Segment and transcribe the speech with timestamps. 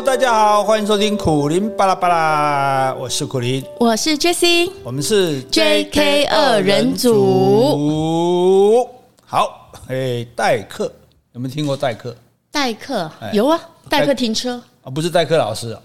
[0.00, 8.88] Hello，大家好，欢迎收听苦林巴拉巴拉，我是苦林，我是 Jessie，我们是 JK 二人组。
[9.26, 10.90] 好，哎，代课。
[11.32, 12.16] 有没有听过代课？
[12.50, 13.10] 代课？
[13.34, 14.14] 有啊，代课。
[14.14, 14.62] 停车。
[14.82, 15.82] 啊，不是代课老师啊，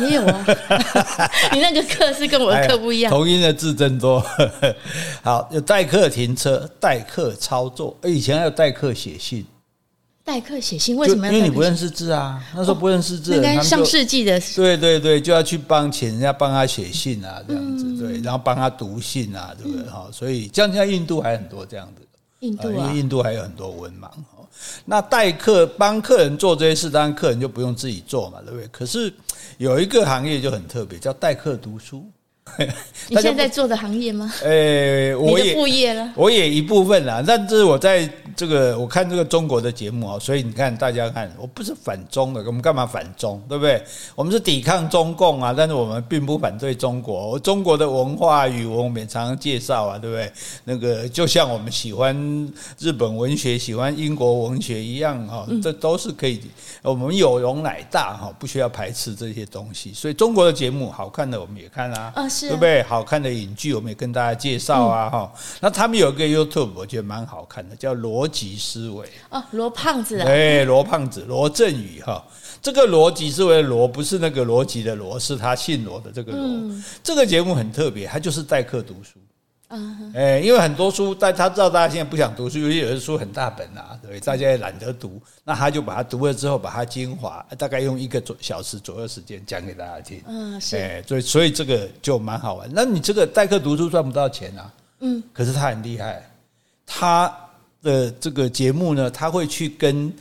[0.00, 0.46] 也有啊。
[1.52, 4.24] 你那个课是跟我的课不一样，同音的字真多。
[5.22, 9.44] 好，有代课停车，代课操作，以前还有代课写信。
[10.28, 11.32] 代客写信为什么要？
[11.32, 14.38] 因为你不认识字啊，那时候不认识字，应该上世纪的。
[14.54, 19.88] 对对对，就要去帮请人家帮他写信啊，这样子对，然后帮他读信啊，对不对？
[19.88, 22.06] 哈，所以像像印度还很多这样子，
[22.40, 24.06] 印度啊，因为印度还有很多文盲。
[24.84, 28.68] 那代客帮客人做这些事，当然客人就不用自己做嘛，对不对？
[28.68, 29.10] 可是
[29.56, 32.04] 有一个行业就很特别，叫代客读书。
[33.08, 34.32] 你现在做的行业吗？
[34.42, 37.22] 呃，我也副业了，我也一部分啦。
[37.26, 43.42] 但是我在这个我看这个中国的节目啊，所以你看大家看，我不是反中的，我们干嘛反中？
[43.48, 43.82] 对不对？
[44.14, 47.36] 我们是抵抗中共啊，但是我们并不反对中国。
[47.40, 50.32] 中国的文化语文我们也常常介绍啊，对不对？
[50.62, 52.16] 那个就像我们喜欢
[52.78, 56.40] 日本文学、喜欢英国文学一样哈，这都是可以。
[56.82, 59.92] 我们有容乃大哈，不需要排斥这些东西。
[59.92, 62.12] 所以中国的节目好看的我们也看啊。
[62.40, 62.84] 对不对？
[62.84, 65.40] 好看的影剧，我们也跟大家介绍啊，哈、嗯。
[65.60, 69.08] 那他们有一个 YouTube，我觉得蛮好看的，叫逻辑思维。
[69.30, 70.20] 哦，罗胖子。
[70.20, 72.22] 哎，罗胖子，罗振宇哈。
[72.60, 76.40] 这个逻辑思维罗不是那个逻辑的罗，是他姓罗的这个罗。
[76.42, 79.18] 嗯、这个节目很特别，他就是代课读书。
[79.70, 90.22] 嗯，哎，因为很多书，但他知道大家现在不想读书，因为有的书很大本啊，对，大家也懒得读，那他就把它读了之后，把它精华，大概用一个小时左右时间讲给大家听。
[90.26, 92.66] 嗯，是，哎，所以所以这个就蛮好玩。
[92.72, 94.72] 那你这个代课读书赚不到钱啊？
[95.00, 96.28] 嗯，可是他很厉害，
[96.86, 97.30] 他
[97.82, 100.12] 的这个节目呢，他会去跟。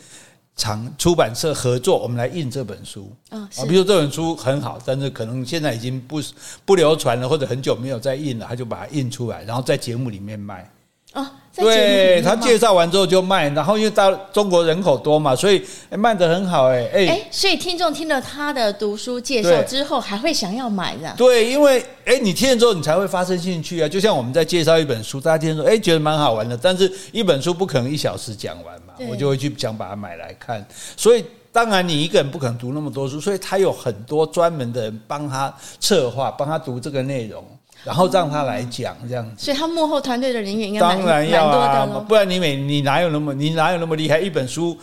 [0.60, 3.48] 厂出版社合作，我们来印这本书啊。
[3.68, 6.20] 比如说这本书很好，但是可能现在已经不
[6.66, 10.68] 不流传了，或者很久没有再印了，他就把它印出来，然后在节目里面卖。
[11.14, 11.26] 哦，
[11.56, 21.12] 对，他介绍完之后就卖，然后因为到中国人口多嘛，所以卖的很好哎哎，所以听众听了他的读书介绍之后，还会想要买的。
[21.18, 23.88] 对，因为哎，你听了之后你才会发生兴趣啊。
[23.88, 30.64] 就像我们在介绍一本书，大家听说哎觉得蛮好玩的，但是一本书不可能一小时讲完嘛，我就会去想把它买来看。
[30.96, 37.44] 所以当然你一个人不可能读那么多书，所以他有很多专门的人帮他策划，帮他读这个内容。
[37.88, 44.20] 然后让他来讲这样子，所以他幕后团队的人员应该当然要啊，不然你每你哪有那么你哪有那么厉害？
[44.20, 44.78] 一本书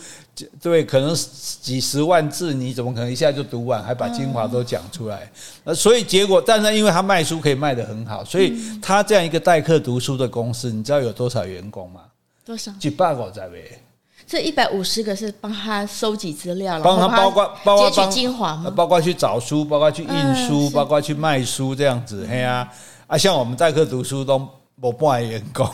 [0.59, 1.15] 对，可能
[1.61, 5.29] 几十万字，你怎么可能一下就读完，还把精华都讲出来？
[5.63, 12.01] 那所以结果，但是因为他卖书可以卖得很好，所以他这样一个代课读书的公司，你知道有多少员工吗？
[12.43, 12.71] 多少？
[12.79, 13.79] 几百个在呗。
[14.27, 18.73] 这一百五十个是帮他收集资料，帮他包括包括精华吗？
[18.75, 22.67] 包括去找书，包括去印书，包括去卖书这样子，嘿啊。
[23.07, 24.39] 啊，像我们代课读书都
[24.75, 25.67] 没半个员工，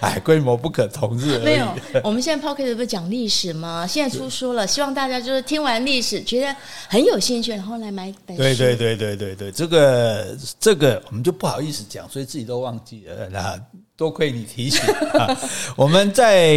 [0.00, 1.38] 哎，规模不可同日。
[1.38, 1.66] 没有，
[2.04, 3.84] 我们现在 p o c k e t 不是讲历史吗？
[3.86, 6.54] 现在出书了，希望大家就是听完历史觉得
[6.88, 8.42] 很有兴趣，然后来买本书。
[8.42, 13.28] 对对对对对对，这个这个我们就不好意思讲，所以自己都忘记了。
[13.28, 13.60] 那
[13.96, 14.80] 多亏你提醒
[15.18, 15.36] 啊，
[15.76, 16.56] 我们在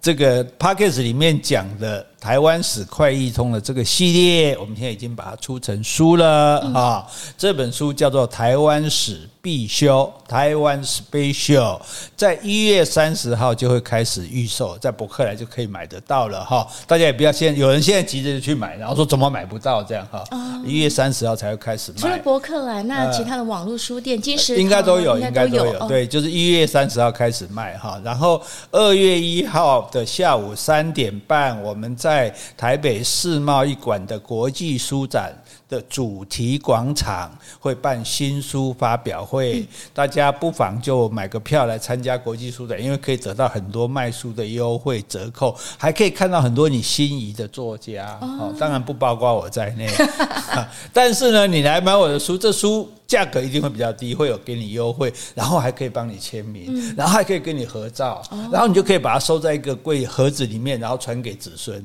[0.00, 2.06] 这个 p o c k e t 里面讲的。
[2.24, 7.06] 台湾史快易通的这个系列，我们现在已经把它出成书了啊！
[7.36, 11.78] 这本书叫做《台湾史必修》，台湾 Special，
[12.16, 16.66] 在一月三十号就会开始预售，在博客来就可以买得到了哈！
[16.86, 20.24] 大家也不要现有人现在急着去买，然后说怎么买不到这样哈！
[20.64, 21.98] 一月三十号才会开始卖。
[21.98, 25.86] 除了博客来，那其他的网络书店、金石应该都有，应该都有。
[25.86, 32.13] 对，就是一月三十号开始卖哈，然后二月一号的下午三点半，我们在。
[32.14, 35.34] 在台北世贸一馆的国际书展
[35.68, 49.90] 的主题广场会办新书发表会，大家不妨就买个票来参加国际书展，因为可以得到很多卖书的优惠折扣，还可以看到很多你心仪的作家哦，当然不包括我在内，
[50.94, 52.88] 但是呢，你来买我的书，这书。
[53.06, 61.84] 价格一定会比较低，会有给你优惠，然后还可以帮你签名，嗯、然后还可以跟你合照，哦、然后你就可以把它收在一个柜盒子里面，然后传给子孙。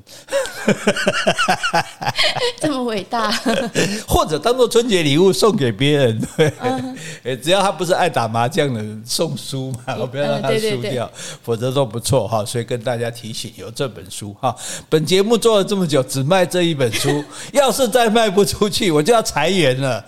[2.59, 3.31] 这么伟大，
[4.07, 6.97] 或者当做春节礼物送给别人，对，嗯、
[7.43, 11.09] 只要他不是爱打麻将的人送书嘛，我不要让他输掉，
[11.43, 12.43] 否则都不错哈。
[12.45, 14.55] 所以跟大家提醒，有这本书哈。
[14.87, 20.03] 本节目做了这么久，只卖这一本书，要是再卖不出去，我就要裁员了。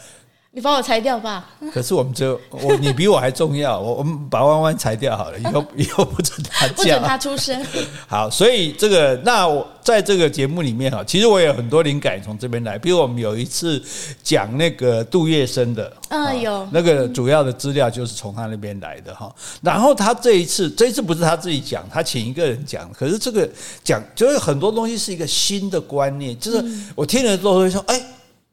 [0.53, 1.49] 你把我裁掉吧。
[1.73, 3.79] 可是我们只有我，你比我还重要。
[3.79, 7.65] 我我们把弯弯裁掉好了，以后 以后不准他不准他出声。
[8.05, 12.77] 好，所以这个那我在这个节目里面哈，其实我有很多灵感从这边来。
[12.77, 13.81] 比如我们有一次
[14.21, 19.33] 讲那个杜月笙的，嗯有那个主要的资料就是从他那边来的哈。
[19.61, 22.91] 然后他这一次这一次不是他自己讲，他请一个人讲。
[22.91, 23.49] 可是这个
[23.85, 26.61] 讲就是很多东西是一个新的观念，就是
[26.93, 28.01] 我听了之后会说，哎。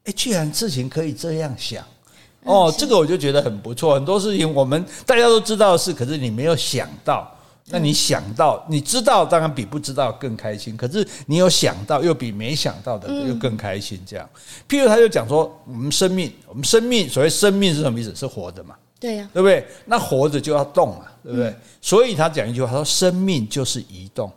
[0.09, 1.83] 哎，居然事情可以这样想
[2.43, 3.93] 哦，这个我就觉得很不错。
[3.93, 7.31] 很多事情我们大家都知道的事，可是你没有想到。
[7.71, 10.75] 那你想到，你知道，当然比不知道更开心。
[10.75, 14.01] 可是你有想到，又比没想到的又更开心。
[14.07, 14.27] 这样，
[14.67, 18.11] 譬如他就讲说，我们生命，我们生命，所谓生命是什么意思？
[18.15, 18.73] 是活的嘛？
[18.99, 19.63] 对呀，对不对？
[19.85, 21.53] 那活着就要动嘛，对不对？
[21.79, 24.31] 所以他讲一句话，他说，生命就是移动。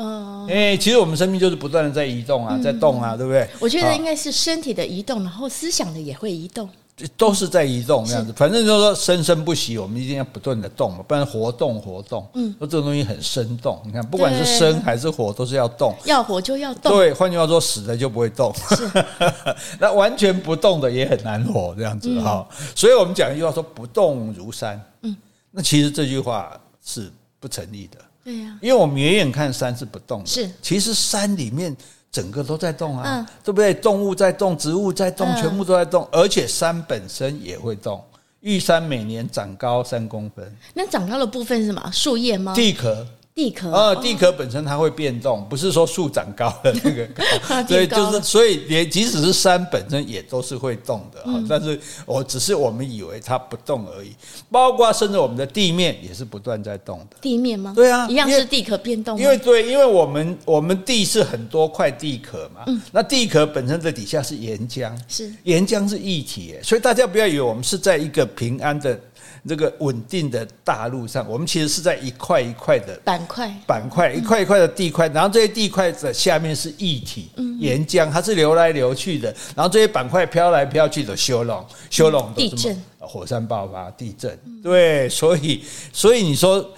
[0.00, 3.46] 哦，哎，其实我们生命就是不断的在移动啊，在动啊，对不对？
[3.60, 6.68] 我觉得应该是身体的移动，然后思想的也会移动，
[7.16, 8.32] 都是在移动这样子。
[8.34, 12.26] 反正就是说生生不息，我们一定要不断的动嘛，不然活动活动。
[12.34, 15.94] 嗯，说这个东西很生动，你看，不管是生还是活，都是要动。
[16.06, 16.96] 要活就要动。
[16.96, 18.50] 对，换句话说，死的就不会动。
[18.54, 18.90] 是，
[19.78, 22.48] 那完全不动的也很难活，这样子哈。
[22.74, 24.80] 所以我们讲一句话说，不动如山。
[25.02, 25.14] 嗯，
[25.50, 27.98] 那其实这句话是不成立的。
[28.30, 31.76] 对呀，因为我们远远看山是不动的，是其实山里面
[32.12, 33.74] 整个都在动啊，嗯、对不对？
[33.74, 38.00] 动物在动，植物在动，全部都在动，而且山本身也会动。
[38.40, 41.90] 玉山每年长高三公分，那长高的部分是什么？
[41.92, 42.54] 树叶吗？
[42.54, 43.04] 地壳。
[43.40, 47.24] 地壳啊，地壳本身它会变动，不是说树长高的那个高，
[47.66, 54.14] 所以就是所以连即使是山本身也都是会动的，但是我只是我们以为它不动而已，
[54.50, 57.16] 包括甚至我们的地面也是不断在动的。
[57.22, 57.72] 地面吗？
[57.74, 59.18] 对啊，一样是地壳变动。
[59.18, 69.00] 因为对，因为我们我们地是很多块地壳嘛，那地壳本身的底下是岩浆，是岩浆是液体，所以大家不要以为我们是在一个平安的。
[69.48, 86.70] 这个稳定的大陆上，我们其实是在一块一块的板块，板块一块一块的地块，然后这些地块的下面是液体岩浆，它是流来流去的，然后这些板块飘来飘去的修龙修龙地震、火山爆发、地震，对，所以所以你说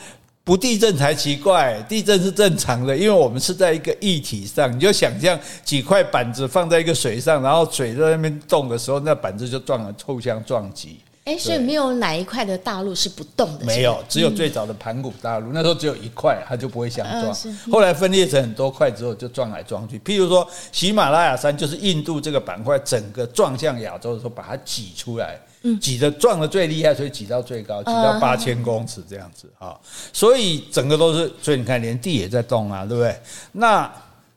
[0.44, 10.98] 不地震才奇怪，地震是正常的，因为我们是在一个液体上，你就想象几块板子放在一个水上，然后水在那边动的时候，那板子就撞了，互相撞击。
[11.24, 13.64] 哎，所以没有哪一块的大陆是不动的？
[13.64, 17.54] 没有，只有最早的盘古大陆，那时候只有一块，它就不会相撞。
[17.70, 19.96] 后来分裂成很多块之后，就撞来撞去。
[20.00, 25.40] 譬如说，喜马拉雅山就是印度这个板块，整个撞向亚洲的时候，把它挤出来，
[25.80, 29.78] 挤的撞的最厉害，所以挤到最高，挤到八千公尺这样子啊。
[30.12, 33.16] 所以整个都是，所以你看，连地也在动啊，对不对？
[33.52, 33.88] 那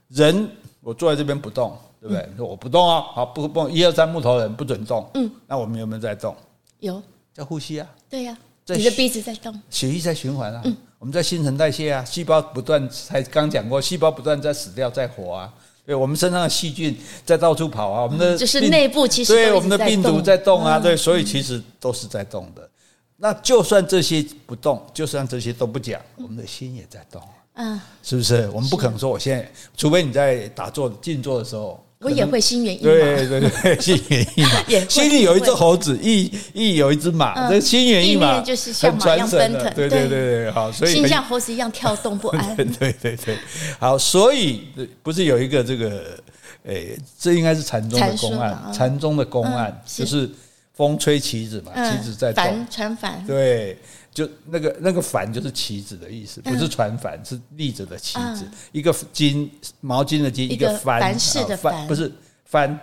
[0.09, 0.47] 人，
[0.81, 2.29] 我坐在这边不动，对不对？
[2.37, 5.09] 说我不动啊，好，不不，一二三木头人不准动。
[5.15, 6.35] 嗯，那我们有没有在动？
[6.85, 7.03] 有。
[7.33, 8.37] 在呼吸啊，对呀，
[8.67, 10.75] 你的鼻子在动，血液在循环啊，嗯。
[10.97, 15.53] 我们在新陈代谢啊，细胞不断，才刚讲过，细胞不断在死掉，在活啊，
[15.85, 22.67] 对，我们身上的细菌在到处跑啊，我们的就是内部其实对我们的病毒在动啊，对，所以其实都是在动的。
[23.17, 27.21] 那就算这些不动，就算这些都不讲，我们的心也在动，
[27.53, 28.49] 嗯，是不是？
[28.49, 31.84] 我们不可能说我现在，除非你在打坐静坐的时候。
[31.99, 34.63] 我也会心猿意马，对对对，心猿意马。
[34.89, 42.55] 心里有一只猴子，意意有一只马，这心猿意马就是像马一样奔腾，对对对对，好，所以心像猴子一样跳动不安。
[42.55, 43.37] 对对对，
[43.79, 44.67] 好，所以
[45.01, 46.19] 不是有一个这个，
[46.65, 50.29] 诶，这应该是禅宗的公案，禅宗的公案就是
[50.73, 53.77] 风吹旗子嘛，旗子在帆船帆，对。
[54.15, 58.47] 就那个那个帆就是旗子的意思，不是船帆，是立着的旗子。
[58.71, 59.49] 一个巾
[59.81, 62.09] 毛巾的巾，一个帆，帆式的帆，不是
[62.45, 62.79] 帆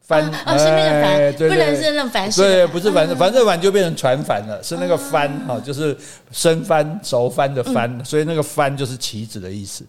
[0.00, 2.40] 帆，哦，是那个帆，不能是那种帆式。
[2.40, 5.98] 对，不是帆，帆这帆就变成船帆了，是那个帆哈，就是
[6.30, 9.84] 生帆熟帆的帆，所以那个帆就是旗子的意思。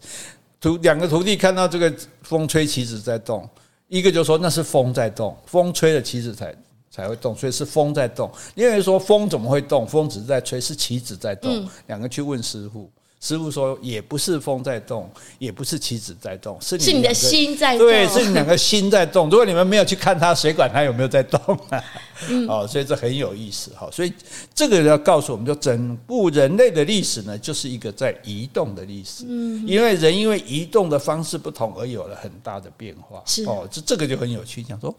[0.60, 3.48] 徒两个徒弟看到这个风吹旗子在动，
[3.88, 6.52] 一个就说那是风在动，风吹了旗子才。
[6.98, 8.28] 才会动，所以是风在动。
[8.56, 9.86] 因为说风怎么会动？
[9.86, 11.70] 风只是在吹，是棋子在动。
[11.86, 12.90] 两个去问师傅，
[13.22, 17.86] 师傅说也不是风在动，也不是棋子在动，是你的心在动。
[17.86, 19.30] 对，是你两个心在动。
[19.30, 21.40] 如果你们没有去看它，谁管它有没有在动
[21.70, 21.84] 啊？
[22.50, 23.88] 哦，所以这很有意思哈。
[23.92, 24.12] 所以
[24.56, 29.24] 这个要告诉我们，就整部人类的历史呢，就是一个在移动的历史。
[29.28, 33.22] 嗯，因为人因为移动的方式不同而有了很大的变化。
[33.28, 34.92] 是哦，这这个就很有趣，讲说。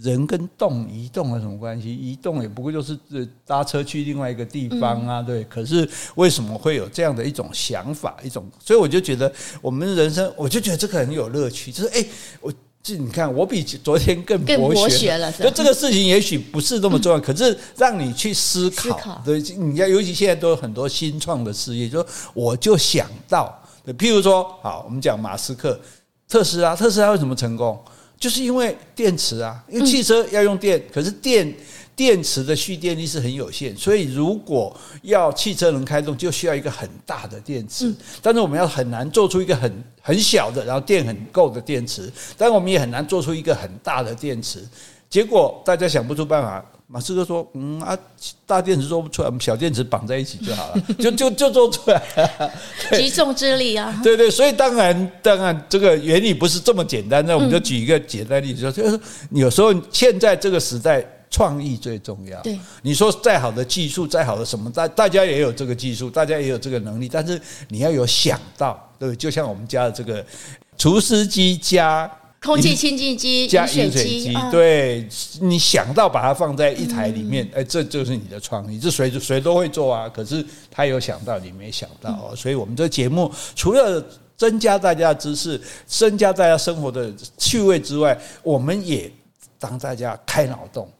[0.00, 1.94] 人跟动移动有什么关系？
[1.94, 2.98] 移动也不过就是
[3.46, 5.44] 搭车去另外一个地方啊，对。
[5.44, 8.16] 可是为什么会有这样的一种想法？
[8.22, 9.30] 一种，所以我就觉得
[9.60, 11.70] 我们人生，我就觉得这个很有乐趣。
[11.70, 12.04] 就是哎，
[12.40, 12.52] 我
[12.82, 15.30] 这你看，我比昨天更更博学了。
[15.32, 19.20] 就这个事情也许不是那么重要，可是让你去思考。
[19.22, 23.62] 对，你要尤其现在都有很多新创的事业，就我就想到，
[23.98, 25.78] 譬如说，好，我们讲马斯克、
[26.26, 27.78] 特斯拉，特斯拉为什么成功？
[28.20, 31.52] 就是因为电池啊，因为汽车要用电，可是电。
[31.96, 37.94] 电池的蓄电力是很有限，所以如果要汽车能开动，就需要一个很大的电池。
[38.22, 42.10] 但是我们要很难做出一个很很小的，然后电很够的电池。
[42.38, 44.66] 但我们也很难做出一个很大的电池。
[45.10, 47.96] 结果大家想不出办法，马斯克说：“嗯啊，
[48.44, 52.50] 大电池做不出来，我们小电池绑在一起就好了， 就就就做出来了。”
[52.98, 54.00] 集众之力啊！
[54.02, 57.24] 对对，所以当然当然这个原理不是这么简单。
[57.24, 58.98] 那我们就举一个简单例子，说就是
[59.30, 61.04] 有时候现在这个时代。
[61.32, 62.42] 创意最重要。
[62.42, 70.26] 对，你说再好的技术，再好的什么，大大家也有这个技术，大家也有这个能力，但是你要有想到，对，就像我们家的这个
[70.76, 72.10] 厨师机加
[72.42, 75.06] 空气清净机加饮水机，对，
[75.40, 80.08] 你想到把它放在一台里面，哎，这就是你的创意，这谁谁都会做啊。
[80.08, 82.34] 可是他有想到，你没想到哦。
[82.34, 84.02] 所以我们这节目除了
[84.36, 89.10] 增加大家的知识，增加大家生活的趣味之外，我们也。
[89.60, 90.90] 当大家开脑洞，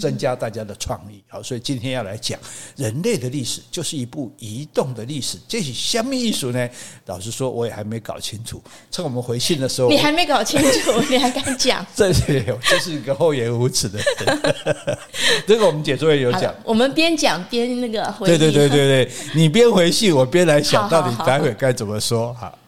[0.00, 2.36] 增加大家的创意，好，所以今天要来讲
[2.74, 5.38] 人类的历史，就是一部移动的历史。
[5.46, 6.68] 这是什么艺术呢？
[7.06, 8.60] 老实说，我也还没搞清楚。
[8.90, 11.86] 趁我们回信的时候，你还没搞清楚， 你还敢讲？
[11.94, 14.98] 这是这是一个厚颜无耻的人。
[15.46, 18.26] 这个我们解作业有讲，我们边讲边那个回。
[18.26, 22.34] 对对对对对，你边回信，我边来想到底待会该怎么说。
[22.34, 22.58] 好。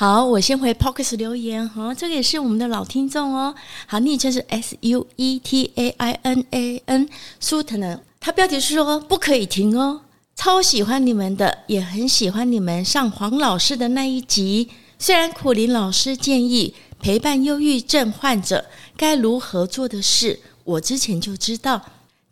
[0.00, 3.52] 好，我先回 Podcast 留言哈，这个也是我们的老听众哦。
[3.84, 7.08] 好，昵称是 S U E T A I N A N
[7.40, 10.02] 苏腾呢，他标题是说不可以停哦，
[10.36, 14.68] 超喜欢你们的，也很喜欢你们上黄老师的那一集。
[15.00, 21.82] 虽然苦苓老师建议陪伴忧郁症患者该如何做的事，我之前就知道，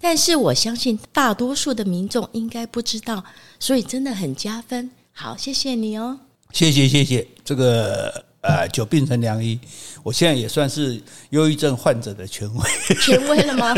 [0.01, 3.25] 但是我相信大多数的民众应该不知道，
[3.59, 4.93] 所以真的很加分。
[5.13, 6.21] 好，谢谢你哦。
[6.57, 9.61] 谢谢谢谢，这个呃，久病成良医，
[10.03, 10.99] 我现在也算是
[11.29, 13.75] 忧郁症患者的权威，权威了吗？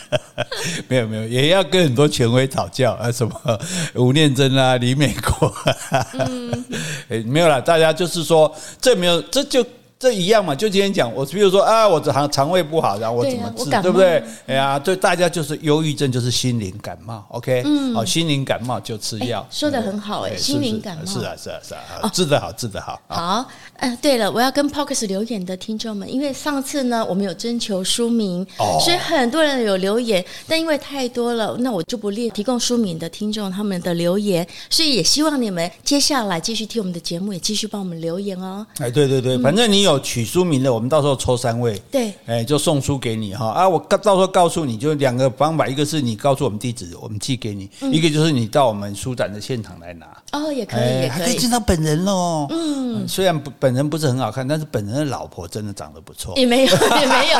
[0.88, 3.60] 没有没有，也要跟很多权威讨教啊，什么
[3.96, 5.48] 吴念真啊、李美国、
[5.90, 6.64] 啊，嗯，
[7.28, 9.62] 没有啦，大家就是说，这没有，这就。
[10.00, 14.24] 这一样嘛，就今天讲，我比如说啊，我这肠肠胃不好，然后我怎么治，对，啊、对不对？
[14.46, 21.04] 哎呀，对，大家就是忧郁症，就是心灵感冒，OK，嗯，好，心灵感冒就吃药，说的很好哎，心灵感冒。
[21.04, 22.98] 是啊是啊是啊，治得好治得好。
[23.08, 23.46] 好，
[23.80, 28.46] 嗯，对了，我要跟 Podcast 留言的听众们，因为上次呢，我们有征求书名，
[28.84, 38.66] 所以很多人有留言，但因为太多了，那我就不列提供书名的听众他们的留言，所以也希望你们接下来继续听我们的节目，也继续帮我们留言哦。
[38.78, 39.98] 哎，对对对，反正你有。
[40.10, 43.68] 取书名的，我们到时候抽三位，对，哎，就送书给你哈啊！
[43.68, 50.06] 我到时候告诉你就两个方法，一个是你告诉我们地址，我们寄给你；嗯、一个就是你到我们书展的现场来拿。
[50.32, 52.48] 哦，也可以，也可以，还可以见到本人喽。
[52.50, 56.34] 嗯，虽然本人不是很好看，但是本人的老婆真的长得不错。
[56.36, 57.38] 也没有， 也没有。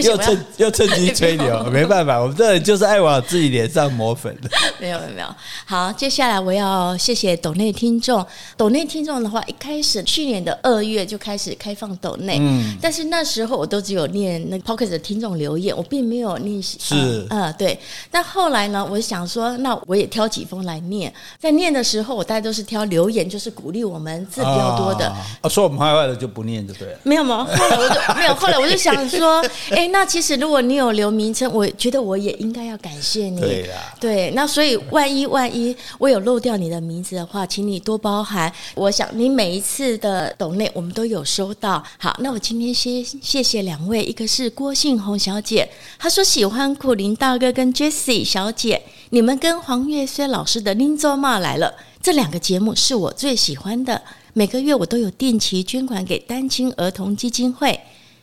[0.02, 4.48] 又趁又趁机吹牛， 没办法，我们这人就是爱往自己脸上抹粉的。
[4.80, 5.26] 没有没有没有。
[5.66, 8.26] 好，接下来我要谢谢抖内听众。
[8.56, 16.60] 抖内听众的话，一开始去年的二月就开始开放抖内，嗯，但是那时候我都只有念那个 Podcast 的听众留言，我并没有念。
[16.62, 17.78] 是，嗯，对。
[18.10, 21.12] 但后来呢，我想说，那我也挑几封来念。
[21.38, 25.06] 在念的时候，我大概都是挑留言，就是鼓励我们字比较多的。
[25.40, 26.98] 啊，说我们坏话的就不念，就对了。
[27.02, 27.46] 没有吗？
[27.56, 29.44] 后来我就 没有，后来我就想说。
[29.70, 33.40] 哎，那其实如果你有留名称，我觉得我也应该要感谢你。
[33.40, 38.52] 对呀，对，那所以万一万一我有漏掉你的名字的话，请你多包涵。
[38.74, 41.82] 我想你每一次的抖内我们都有收到。
[41.98, 45.68] 好，那我今天先谢谢两位，一个是郭信红小姐，
[45.98, 54.02] 她说喜欢苦林大哥跟 Jessie 小姐，你们跟黄月轩老师的林州骂来了，这两个节目是我最喜欢的，
[54.32, 57.78] 每个月我都有定期捐款给单亲儿童基金会。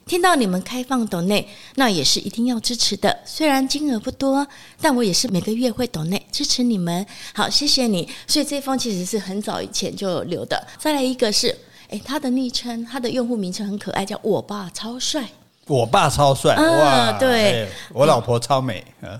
[0.05, 1.45] 听到你们开放抖内，
[1.75, 3.19] 那也是一定要支持的。
[3.25, 4.47] 虽然金额不多，
[4.79, 7.05] 但我也是每个月会抖内支持你们。
[7.33, 8.07] 好，谢谢你。
[8.25, 10.65] 所以这封其实是很早以前就留的。
[10.77, 11.53] 再来一个是，
[11.89, 15.27] 诶，他的昵称，他的用户名称很可爱，叫我爸超帅。
[15.65, 19.19] 我爸超帅，嗯、哇，对、哎，我老婆超美，嗯。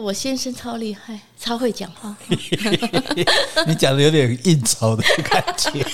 [0.00, 2.16] 我先生超厉害，超会讲话。
[3.66, 5.84] 你讲的有点应酬的感觉。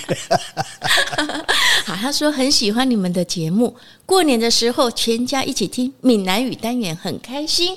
[1.85, 7.75] 好，他说很喜欢你们的节目，过年的时候全家一起听闽南语单元，很开心。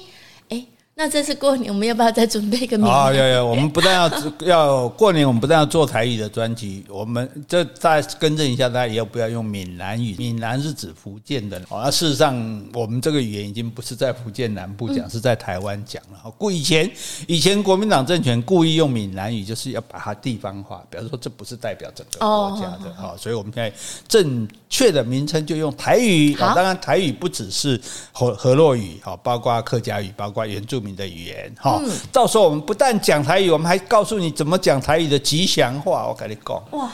[0.99, 2.88] 诶，那这次过年我们要不要再准备一个名？
[2.88, 4.11] 啊，要要，我们不但要
[4.45, 10.17] 要过年，我们不但要做台语的专辑，我们这再更正一下，大家要不要用闽南语？
[10.19, 11.57] 闽南是指福建的。
[11.69, 12.35] 哦，那事实上，
[12.75, 16.19] 我们这个语言已经不是在福建南部讲，嗯、是在台湾讲了。
[16.37, 16.90] 故以前
[17.28, 22.93] 以前国民党政权故意用闽南语，就是要把它地方化，比方说这不是代表整个国家的。
[22.97, 23.73] 好，所以我们现在
[24.09, 26.35] 正确的名称就用台语。
[26.35, 30.88] 好，当然台语不只是河河洛语，好，包括客家语，包括原住民。
[30.95, 31.80] 的语言哈，
[32.12, 36.07] 到时候我们不但讲台语，我们还告诉你怎么讲台语的吉祥话。
[36.07, 36.90] 我跟你讲，哇，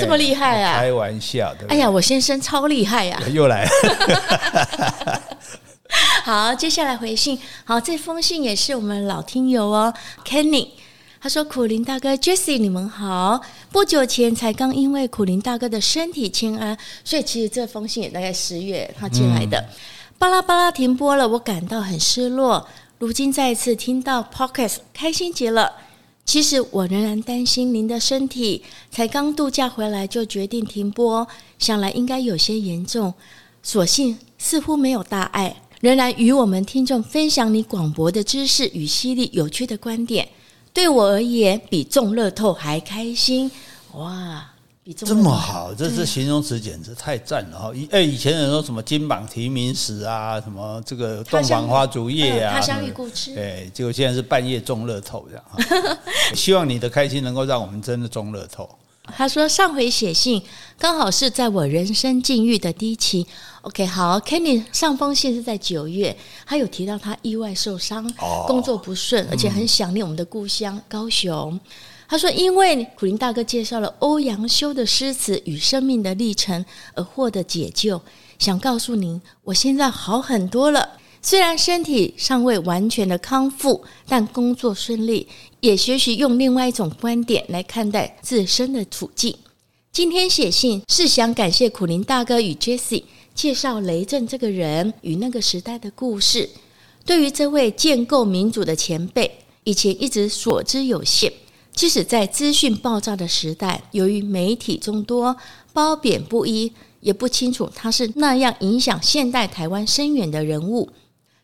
[0.00, 0.78] 这么厉害啊！
[0.78, 1.66] 开玩笑的。
[1.68, 3.20] 哎呀，我先生超厉害呀！
[3.32, 3.70] 又来了。
[6.24, 7.38] 好，接下来回信。
[7.64, 9.92] 好，这封信也是我们老听友哦
[10.24, 10.68] ，Kenny。
[11.18, 13.40] 他说：“苦林大哥，Jessie，你们好。
[13.72, 19.64] 不久前才刚因为苦林大哥的身体欠安，所以其实这封信也大概十月他进来的。
[20.18, 25.70] 巴拉巴拉停播了，我感到很失落。”如今再次听到 Podcast，开心极了。
[26.24, 33.12] 其实我仍然担心您的身体，才刚度假回来就决定停播，想来应该有些严重。
[33.62, 40.26] 所幸似乎没有大碍，仍然与我们听众分享你广博的知识与犀利有趣的观点，
[40.72, 43.50] 对我而言比中乐透还开心。
[43.92, 44.55] 哇！
[44.94, 47.72] 这么好，这是形容词，简直太赞了哈！
[47.74, 55.44] 以哎，以前人说什么金榜题名时啊，什么这个洞房花烛夜啊，他乡遇故知，对，结果现在是半夜中乐透这样。
[56.36, 58.68] 希望你的开心能够让我们真的中乐透。
[59.16, 60.42] 他说上回写信
[60.78, 63.26] 刚好是在我人生境遇的低期。
[63.62, 68.08] OK，好，Kenny 上封信是在九月，他有提到他意外受伤，
[68.46, 71.58] 工作不顺，而且很想念我们的故乡高雄。
[72.08, 78.00] 他说：“因为苦林大哥介绍了欧阳修的诗词与生命的历程，而获得解救。
[78.38, 80.98] 想告诉您，我现在好很多了。
[81.20, 85.26] 虽然身体尚未完全的康复，但工作顺利，
[85.58, 89.34] 也学习用另外一种观点来看待自身的处境。
[89.90, 93.02] 今天写信是想感谢苦林大哥与 Jesse
[93.34, 96.48] 介绍雷震这个人与那个时代的故事。
[97.04, 101.32] 对于这位建构民主的前辈，以前一直所知有限。”
[101.76, 105.36] 即使在资讯爆炸的时代，由于媒体众多、
[105.74, 110.88] 褒贬不一，也不清楚他是那样影响现代台湾深远的人物。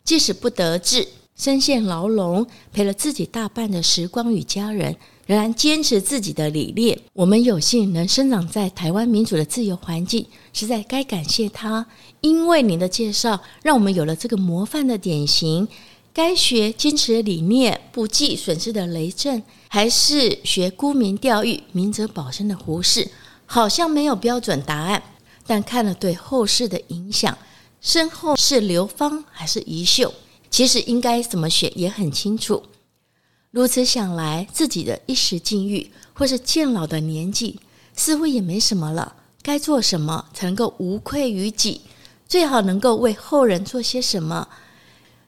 [0.03, 6.99] 即使不得志，身陷牢笼，赔了自己大半的时光与家人，仍然坚持自己的理念。
[7.13, 11.87] 我们有幸能生长在台湾民主的自由环境，实在该感谢他。
[12.23, 15.69] 因为您的介绍，让我们有了这个模范的典型。
[16.15, 23.11] 该学坚持的理念，不计损失的雷震，还是学沽名钓誉、明哲保身的胡适，
[23.47, 25.03] 好像没有标准答案。
[25.47, 27.37] 但看了对后世的影响，
[27.81, 30.13] 身后是刘芳还是遗秀，
[30.51, 32.63] 其实应该怎么选也很清楚。
[33.51, 37.59] 如此想来，自己的一时境遇，或是渐老的年纪，
[37.95, 39.17] 似乎也没什么了。
[39.43, 41.81] 该做什么才能够无愧于己？
[42.29, 44.47] 最好能够为后人做些什么？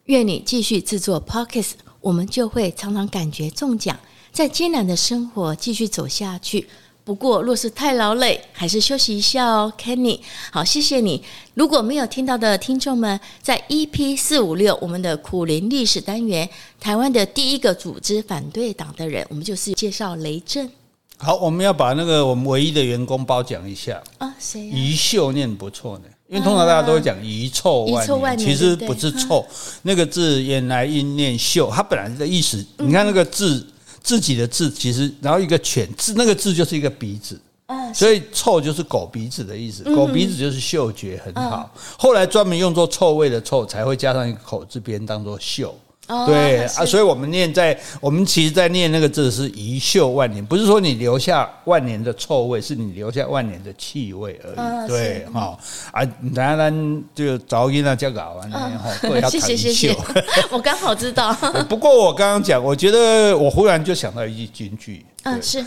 [0.07, 3.99] 愿你继续制作 Podcast，我们就会常常感觉中奖，
[4.31, 6.69] 在艰难的生活继续走下去。
[7.05, 10.21] 不过，若是太劳累，还是休息一下哦，Kenny。
[10.51, 11.23] 好，谢谢你。
[11.55, 20.71] 如果没有听到的听众们，在 EP 四五六我们的苦林历史单元，台湾的第一个组织反对党的人，我们就是介绍雷震。
[21.17, 24.67] 好，我们要把那个我们唯一的员工褒奖一下啊，谁？
[24.67, 26.05] 余秀念不错呢。
[26.29, 29.47] 因为通常大家都会讲遗臭万年，万年其实不是臭，对
[29.83, 33.65] 那个字原来音念秀，它本来的意思，嗯、你看那个字，
[34.03, 45.77] 自己的字，其实然后一个犬字，那个字就是一个鼻子，嗯、所以臭就是狗鼻子的意思，狗鼻子就是嗅觉很好，嗯、后来专门用作臭味的臭，才会加上一个口字边当做秀。
[46.07, 54.81] Oh, 对啊，所以我们念在我们其实，在念那个字是遗臭万年，不是说你留下万年的臭味，是你留下万年的气味而已。
[54.81, 59.97] Oh, 对，哈是啊，当然就早音啊叫搞完了哈，对，要谈遗臭。
[60.53, 61.33] 我刚好知道。
[61.71, 65.07] 不过我刚刚讲，我觉得我忽然就想到一句金句。
[65.23, 65.65] 嗯，是。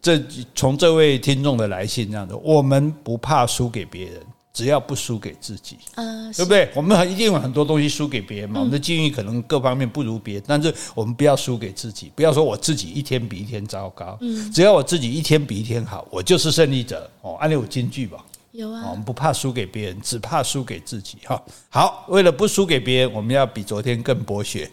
[0.00, 0.18] 这
[0.54, 4.22] 从这位听众的来信这样的，我们不怕输给别人。
[4.60, 6.68] 只要不输给自己，嗯、对不对？
[6.74, 8.58] 我们一定有很多东西输给别人嘛。
[8.58, 12.12] 嗯、我们的境遇可能各方面不如别人，但是我们不要输给自己。
[12.14, 17.10] 不要说我自己一天比一天糟糕，嗯、只要我自己一天比一天好，我就是胜利者。
[17.22, 18.22] 哦，按你有金句吧。
[18.52, 21.40] 有啊，我们不怕输给别人，只怕输给自己哈。
[21.68, 24.68] 好，为了不输给别人，我们要比昨天更博学。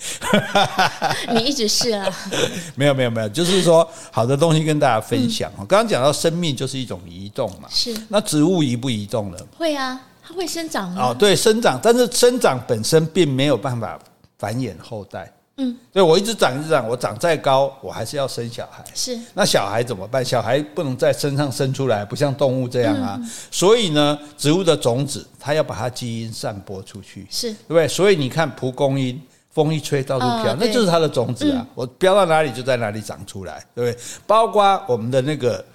[1.31, 2.11] 你一直是啊？
[2.75, 5.51] 没有没有没有，就是说好的东西跟大家分享。
[5.57, 7.95] 我、刚刚讲到生命就是一种移动嘛，是。
[8.09, 9.37] 那植物移不移动呢？
[9.55, 13.99] 会啊，它会生长哦，对，生长，但是生长本身并没有办法
[14.39, 15.31] 繁衍后代。
[15.59, 18.83] 嗯，所以我一直长一直长，我长再高，我还是要生小孩。
[18.93, 20.23] 是，那小孩怎么办？
[20.23, 23.19] 小孩不能在身上生出来，不像动物这样啊。
[23.49, 27.87] 所以呢，植物的种子，它要把它基因散播出去，是，对不对？
[27.87, 31.65] 所以你看蒲公英，风一吹到处飘，那就是它的种子啊。
[31.73, 34.03] 我飘到哪里就在哪里长出来，对不对？
[34.27, 35.65] 包括我们的那个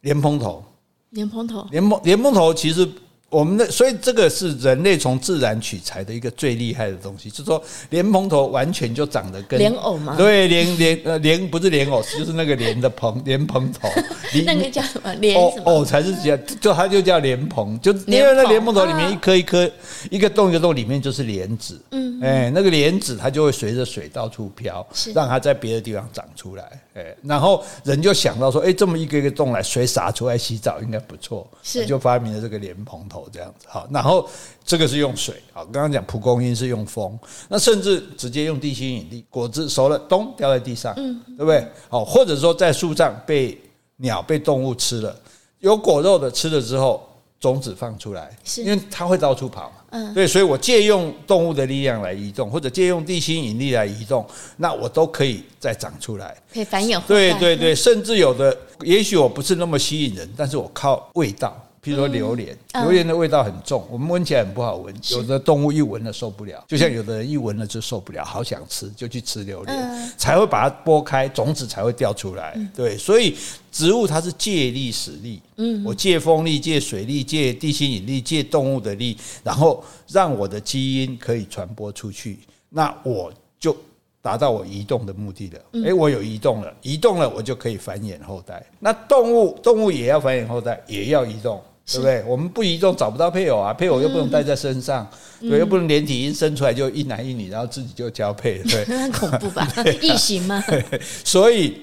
[0.00, 0.64] 莲蓬头，
[1.10, 2.88] 莲蓬头，莲蓬莲蓬头其实。
[3.30, 10.16] 我们的，所以这个是人类从自然取材的一个最厉害的东西，就是说莲蓬头完全就长得跟莲藕嘛？
[10.16, 13.86] 对，莲莲呃莲不是莲藕，就是那个莲的蓬莲蓬头，
[14.46, 15.12] 那个叫什么？
[15.16, 15.36] 莲？
[15.64, 19.70] 藕才是叫就它就叫莲蓬，就因为那莲蓬头里面一颗一颗
[20.10, 25.12] 一个洞一个洞里面就是莲子，嗯，哎，那个莲子它就会随着水到处飘，是。
[25.12, 26.64] 让它在别的地方长出来，
[26.94, 31.84] 哎，然后人就想到说，哎，这么一个一个洞来水洒出来洗澡应该不错，是。
[31.84, 33.17] 就发明了这个莲蓬头。
[33.32, 33.66] 这样子。
[33.68, 34.28] 好，然后
[34.64, 41.66] 这个是用水，好，刚刚讲蒲公英是用风，那甚至直接用地心引力，果子熟了，咚掉在地上，嗯，对不对？
[41.88, 43.58] 好，或者说在树上被
[43.96, 45.18] 鸟、被动物吃了，
[45.60, 47.08] 有果肉的吃了之后，
[47.40, 48.62] 种子放出来，是。
[48.62, 54.26] 因为它会到处跑，嗯，对，所以我借用动物的力量来移动，或者借用地心引力来移动，
[54.56, 61.56] 那我都可以再长出来，可以繁衍后代，对对对，甚至有的，也许我不是那么吸引人，但是我靠味道。
[61.88, 64.94] 比如说榴莲，榴莲的味道很重，我们闻起来很不好闻。
[65.10, 72.54] 有的动物一闻了受不了，就像有的人一闻了就受不了，好想吃就去吃榴莲，才会把它剥开，种子才会掉出来。
[72.76, 73.34] 对，所以
[73.72, 83.74] 植物它是借力使力，嗯，我借风力、借水力、借地心引力、借动物的力，然后让我的基因可以传播出去，那我就
[84.20, 85.82] 达到我移动的目的了。
[85.84, 88.62] 诶，我有移动了，移动了我就可以繁衍后代。
[88.78, 91.62] 那动物动物也要繁衍后代，也要移动。
[91.90, 92.22] 对不对？
[92.26, 95.08] 我们不移动找不到配偶啊，配偶又不能带在身上，
[95.40, 99.66] 嗯、对，又不能连体婴生出来就一男一女，然后自己就交配，对， 很恐怖吧？
[100.02, 100.62] 异形吗？
[101.24, 101.80] 所以，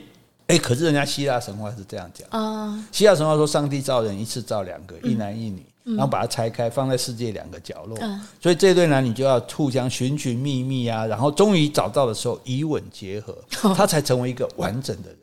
[0.47, 7.97] 哎，可是人家希腊神话是这样讲啊，希腊神话说上帝造人一次造两个，一男一女，然后把它拆开放在世界两个角落，
[8.39, 13.35] 所以这对男女就要互相寻寻觅觅啊，然后终于找到的时候以吻结合，
[13.73, 15.19] 他才成为一个完整的人。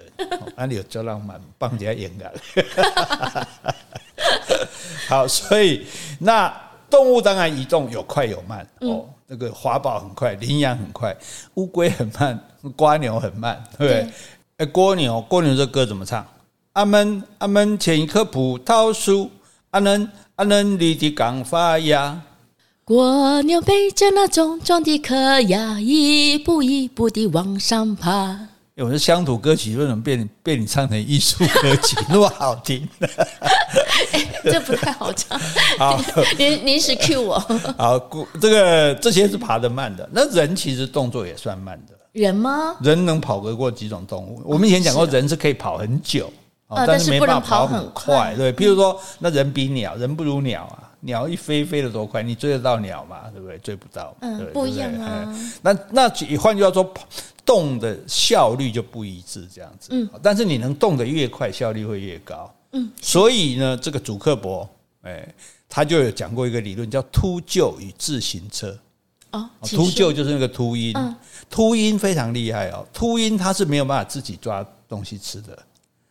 [0.57, 1.40] 哪里有这浪漫？
[1.59, 2.33] 棒人家演的。
[5.08, 5.87] 好，所以
[6.18, 6.52] 那
[6.88, 9.04] 动物当然移动有快有慢哦。
[9.26, 11.16] 那个花豹很快，羚羊很快，
[11.54, 12.38] 乌龟很慢，
[12.76, 14.06] 瓜牛很慢，对不对？
[14.58, 16.26] 哎，蜗牛，蜗牛这歌怎么唱？
[16.74, 19.30] 阿门阿门，前一棵葡萄树，
[19.70, 20.06] 阿能
[20.37, 22.20] 阿能绿的刚发芽。
[22.87, 28.48] 蜗牛背着那重重的壳呀，一步一步地往上爬。
[28.76, 32.88] 我是乡土歌曲，为什么被你被你唱成艺术歌曲那么好听？
[34.12, 35.38] 欸、 这不太好唱。
[35.78, 36.00] 好，
[36.38, 37.38] 临临时 cue 我。
[37.76, 37.98] 好，
[38.40, 41.92] 这个这些是爬得慢的，那人其实动作也算慢的。
[42.12, 42.74] 人吗？
[42.80, 44.40] 人能跑得过几种动物？
[44.42, 46.32] 我们以前讲过，人是可以跑很久，
[46.68, 48.35] 但是没办法跑很快。
[48.37, 50.88] 对，譬如说，那人比鸟，人不如鸟啊。
[51.04, 52.22] 鸟一飞飞得多快？
[52.22, 53.22] 你追得到鸟吗？
[53.32, 53.58] 对不对？
[53.58, 54.16] 追不到。
[54.20, 55.37] 嗯，不一样啊。
[55.61, 56.08] 那那
[56.38, 56.94] 换句话说，
[57.44, 59.88] 动的效率就不一致，这样子。
[59.92, 62.52] 嗯，但是你能动得越快，效率会越高。
[62.72, 64.68] 嗯，所以呢，这个主克伯，
[65.02, 65.26] 哎，
[65.68, 68.78] 他就有讲过一个理论，叫秃鹫与自行车。
[69.33, 70.94] 哦，秃鹫就是那个秃鹰，
[71.50, 72.87] 秃鹰非常厉害哦。
[72.92, 75.59] 秃鹰它是没有办法自己抓东西吃的，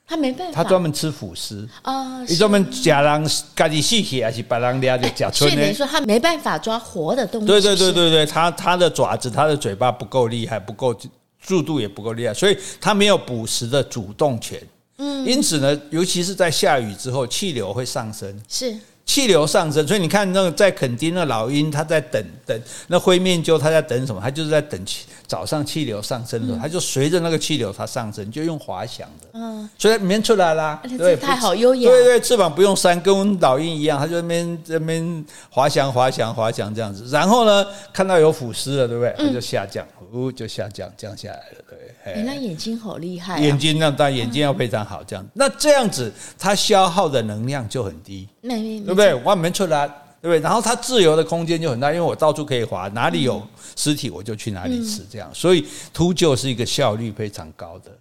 [0.07, 2.21] 他没办法，他专门吃腐尸啊。
[2.23, 5.55] 你专门假狼自己吸血，还是把狼抓就假春呢？
[5.55, 7.47] 所以等于说他没办法抓活的东西。
[7.47, 10.95] 对对对对对，他他的爪子，他的嘴巴不够厉害，不够。
[11.41, 14.61] 速度也不够厉害，所以它没有捕食的主动权。
[14.97, 18.39] 嗯，因此呢，尤其是在下雨之后，气流会上升。
[18.47, 18.77] 是。
[19.03, 24.21] 气流上升，所以你看那个在垦丁那老鹰，它在等等那灰面鸠，它在等什么？
[24.21, 39.15] 它就是在等气早上气流上升的时候，它就随着那个气流它上升，就用滑翔的，嗯，所以里面出来啦，对，太好优雅，对对，翅膀不用扇，跟老鹰一样，它就那边这边滑翔滑翔滑翔这样子，然后呢，看到有腐尸了，对不对？
[39.17, 41.95] 它就下降，呜就下降降下来了，对。
[42.03, 49.13] 哎，那眼睛好厉害，眼睛那当然眼睛要非常好，这样，那这样子它消耗的能量就很低，对不对？
[49.23, 49.89] 我没出来，
[50.21, 50.39] 对不对？
[50.39, 53.41] 然后它自由的空间就很大，因为我到处可以滑，哪里有
[53.75, 55.29] 尸体我就去哪里吃，这样。
[55.33, 57.91] 所以秃鹫是一个效率非常高的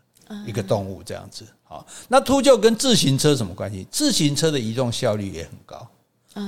[0.47, 1.45] 一个动物，这样子。
[1.65, 3.87] 好，那秃鹫跟自行车什么关系？
[3.91, 5.89] 自行车的移动效率也很高。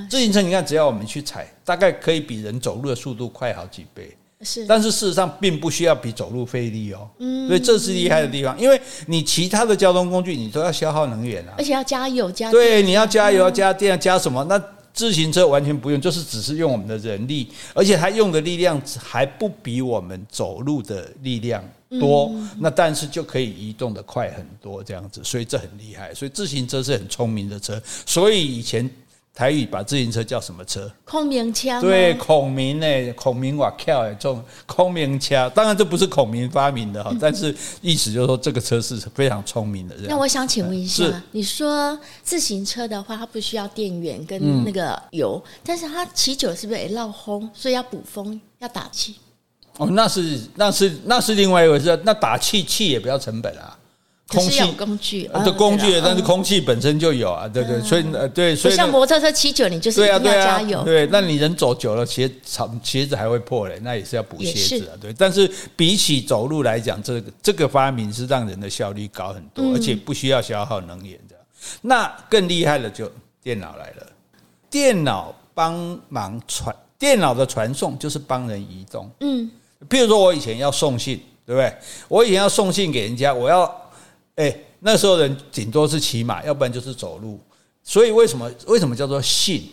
[0.08, 4.16] 自行车你看，只要我们去踩，大概可以比人走路的速度快好几倍。
[4.42, 7.08] 是，但是事实上并不需要比走路费力哦。
[7.18, 12.52] 嗯，所以这是厉害的地方，因为你其他的交通工具你都要消耗能源啊，而且要加油加电。
[12.52, 14.42] 对，你要加油、要加电、要加什么？
[14.44, 14.60] 那
[14.92, 21.62] 自行车完全不用，就是只是用我们的人力，而且它用的力量还不比我们走路的力量
[22.00, 22.32] 多。
[22.58, 26.14] 那但是就可以移动的快很多，这样子，所以这很厉害。
[26.14, 27.80] 所以自行车是很聪明的车。
[28.06, 28.88] 所以以前。
[29.34, 30.92] 台语把自行车叫什么车？
[31.04, 31.80] 孔明车。
[31.80, 33.12] 对，孔明呢？
[33.14, 39.96] 孔明瓦跳这种孔明车，当然这不是孔明发明的哈，但是意思就是说这个车是非常聪明的。
[40.06, 47.50] 那我想请问一下，你说自行车的话，它不需要电源跟那个油，但是它骑久是不是也漏风？
[47.54, 49.16] 所以要补风，要打气。
[49.78, 53.78] 哦，那是那是那是另外一回事，那打气气也不要成本啊。
[54.32, 60.82] 空气工具，的工具，但是空气本身就有啊，对对，所以呃对，所以像摩托车骑久，你就是要加油。
[60.84, 64.96] 对，那你人走久了，鞋长鞋子还会破嘞，那也是要补鞋子啊。
[65.00, 71.36] 对，但是比起走路来讲，这个这个发明是让人的效率高很多，而且不需要消耗能源的。
[71.82, 73.10] 那更厉害的就
[73.42, 74.06] 电脑来了，
[74.70, 79.10] 电脑帮忙传，电脑的传送就是帮人移动。
[79.20, 79.50] 嗯，
[79.90, 81.72] 譬如说我以前要送信，对不对？
[82.08, 83.81] 我以前要送信给人家，我要。
[84.36, 87.38] 哎，那时候人顶多是骑马，要不然就是走路。
[87.84, 89.64] 所以为什么为什么叫做信？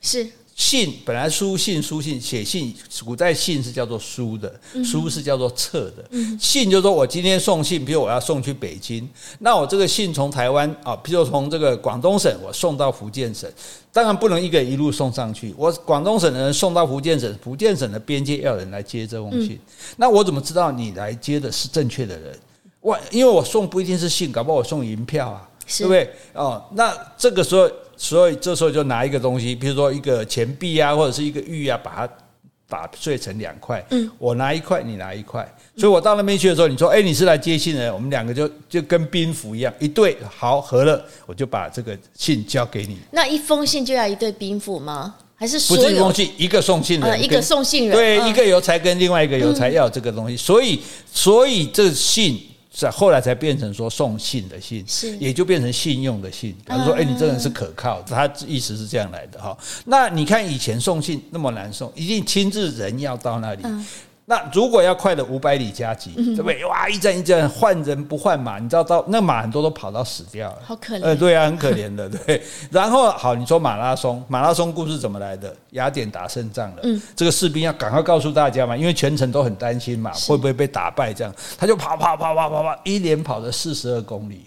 [0.00, 2.72] 是信本来书信书信写信，
[3.04, 6.04] 古代信是叫做书的，书是叫做册的。
[6.38, 9.08] 信就是说我今天送信，比如我要送去北京，
[9.40, 13.50] 那我这个信从台湾啊，比如从这个广东省我送到福建省，
[13.92, 15.52] 当然不能一个一路送上去。
[15.56, 19.58] 我广东省的人送到福建省，福建省的边界要有人来接这封信。
[19.96, 22.38] 那我怎么知道你来接的是正确的人？
[22.84, 26.14] 我因为我送不一定是信，搞不好我送银票啊，是对不对？
[26.34, 27.66] 哦，那这个时候，
[27.96, 32.12] 所以这时候就拿一个东西，比如说一个钱币啊，或者是一个玉啊，把它
[32.68, 33.82] 打碎成两块。
[33.88, 35.50] 嗯，我拿一块，你拿一块。
[35.78, 42.98] 所以我到那边去的时候，你说，哎，你是来接信的，我们两个就就跟兵符一样，一对好合了，我就把这个信交给你。
[43.10, 45.14] 那一封信就要一对兵符吗？
[45.36, 52.38] 还是不是一封信，一个送信人，呃、一个送信人，对，嗯、一个邮差跟另外一个邮差要有这个东西，所以所以这信。
[52.74, 56.50] 是后来才变成说送信的信，是也就变成信用的信。
[56.66, 59.56] 比如说，哎，你这个人是可靠，他意思是这样来的哈。
[59.84, 63.62] 那你看以前送信那么难送，一定亲自人要到那里。
[64.26, 66.64] 那如果要快的五百里加急，对不对？
[66.64, 71.02] 哇，一站一站换人不换马，你知道到那马很多都跑到死掉了，好可怜。
[71.02, 72.42] 呃，对啊，很可怜的，对。
[72.72, 75.54] 然后好，你说马拉松，马拉松故事怎么来的？
[75.72, 81.12] 雅典打胜仗了，嗯，这个士兵要赶快告诉大家嘛，因为全程都很担心嘛，会不会被打败？
[81.12, 84.46] 这样他就跑跑跑跑跑跑，一连跑了四十二公里。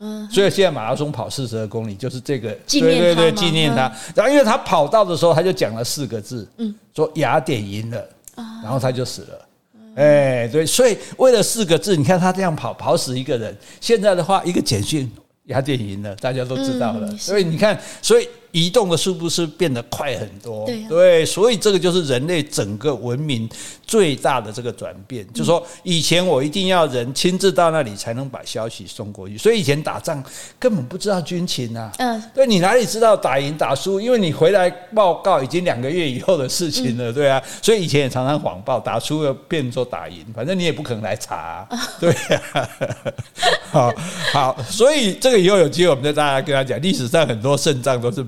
[0.00, 3.82] 嗯，所以现在马拉松跑四十二公里就是这个，对对对，纪念他。
[4.16, 8.04] 然后因为他跑到的时候，他就讲了四个字，嗯，说雅典赢了。
[8.34, 9.48] 然后他就死了，
[9.96, 13.56] 哎，对，所以为了四个字，你看他这样跑，跑死一个人。
[13.80, 15.10] 现在的话，一个简讯，
[15.44, 17.10] 雅典赢了，大家都知道了。
[17.16, 18.28] 所以你看，所以。
[18.52, 23.48] 移动的速度是变得快很多，对，对，所以这个就是人类整个文明
[23.86, 25.26] 最大的这个转变。
[25.32, 30.22] 就是说，以前我一定要人亲自到那里才能把消息送过去，所以以前打仗
[30.58, 31.90] 根本不知道军情啊。
[31.96, 33.98] 嗯，对，你哪里知道打赢打输？
[33.98, 37.42] 因为你回来报告已经两个月以后的事情了，对啊。
[37.62, 41.66] 所以以前也常常谎报，打输了变成说打赢，反正你也不可能来查，
[41.98, 42.12] 对
[42.52, 42.68] 啊。
[43.72, 43.90] 好
[44.30, 48.22] 好，所以这个以后有机会，我们再大家跟他讲，历史上很多胜仗都是。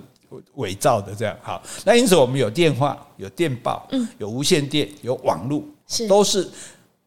[0.54, 6.48] 伪造的这样好，那因此我们有电话、有电报、嗯，有无线电、有网络，是都是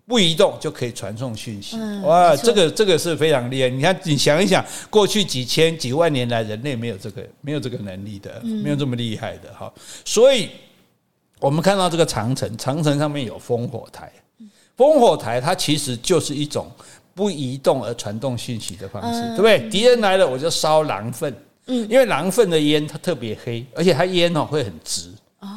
[0.06, 1.76] 不移动就可以传送讯息。
[1.78, 3.70] 嗯、哇，这个这个是非常厉害。
[3.70, 9.70] 你看，你想一想，过去几千几万年来，人类没有这个没有这个能力的，没有这么厉害的哈。
[10.06, 10.50] 所以，
[11.40, 14.12] 我们看到这个长城，长城上面有烽火台，
[14.78, 16.72] 烽火台它其实就是一种
[17.14, 19.70] 不移动而传动讯息的方式，对不对？
[19.70, 21.36] 敌人来了，我就烧狼粪。
[21.68, 25.10] 嗯，因为狼粪的烟它特别黑，而且它烟哦会很直，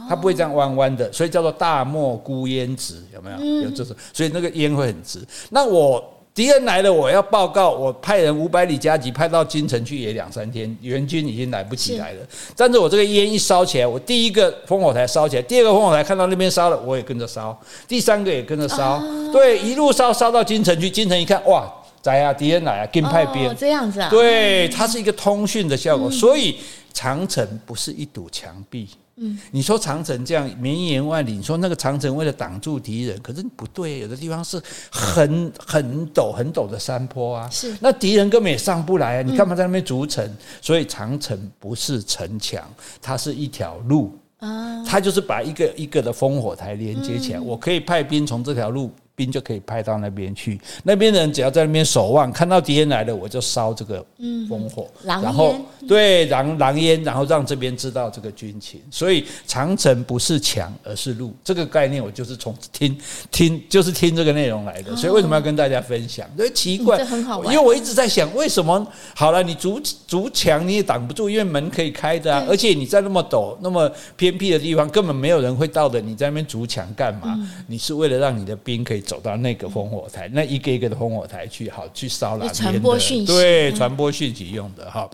[0.08, 3.62] 它不会这样弯弯的，所以叫做大漠孤烟直，有没有？
[3.62, 5.20] 有这种，所以那个烟会很直。
[5.50, 6.02] 那我
[6.34, 12.26] 敌人来了，我要报告，我派人五百里加急派到京城去也两三天，援军已经来不及来了。
[12.56, 21.72] 但是我这个烟一烧起来，我第一个烽火台烧起来，第二个烽火台看到那边烧了，我也跟着烧，第三个也跟着烧，对，一路烧烧到京城去，京城一看，哇！
[22.02, 24.08] 在啊，敌人来啊，跟派兵，这样子啊？
[24.08, 26.56] 对，它是一个通讯的效果，所以
[26.92, 28.88] 长城不是一堵墙壁。
[29.22, 34.58] 嗯，你说长城这样绵延万里，你说那个长城为了挡住敌人，可是不对，有的地方是
[34.90, 37.46] 很很陡很陡的山坡啊。
[37.50, 40.26] 是，那敌人根本也上不来啊，你干嘛在那边筑城？
[40.62, 42.66] 所以长城不是城墙，
[43.02, 48.90] 它是一条路啊，它就是把一个一个的烽火台连接起来，我可以派兵从这条路。
[49.20, 50.58] 兵就可以派到那边去。
[50.82, 55.54] 那边的人只要在那边守望，看到敌人来了，我就烧这个烽火，嗯、然后
[55.86, 58.80] 对狼狼烟，然后让这边知道这个军情。
[58.90, 61.34] 所以长城不是墙，而是路。
[61.44, 62.96] 这个概念我就是从听
[63.30, 64.96] 听，就是听这个内容来的。
[64.96, 66.26] 所以为什么要跟大家分享？
[66.38, 67.52] 因为奇怪，这很好玩。
[67.52, 76.00] 因为我一直在想，为什么好了，你筑筑墙你也挡不住，因为门可以开的啊，而且你在那么陡、那么偏僻的地方，根本没有人会到的。
[76.00, 77.38] 你在那边筑墙干嘛？
[77.66, 85.10] 你是为了让你的兵可以走到那个烽火台，那一个一个的烽火台去，好去烧狼烟的，传播讯息，对，传播讯息用的哈。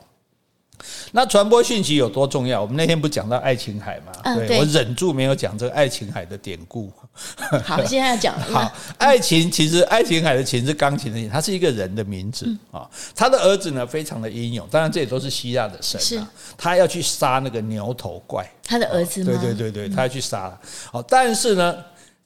[1.12, 2.60] 那传播讯息有多重要？
[2.60, 4.12] 我们那天不讲到爱琴海嘛？
[4.24, 6.92] 嗯、对，我忍住没有讲这个爱琴海的典故。
[7.64, 8.38] 好，现在要讲。
[8.38, 12.84] 好，爱琴其实爱琴海的琴是钢琴的琴，他是一个人的名字啊。
[12.84, 15.98] 嗯、他的儿子呢，非常的英勇，当然这也都是希腊的神。
[15.98, 16.22] 是，
[16.58, 18.46] 他要去杀那个牛头怪。
[18.62, 19.32] 他的儿子吗？
[19.40, 20.56] 对对对对，他要去杀。
[20.92, 21.74] 好，但是呢，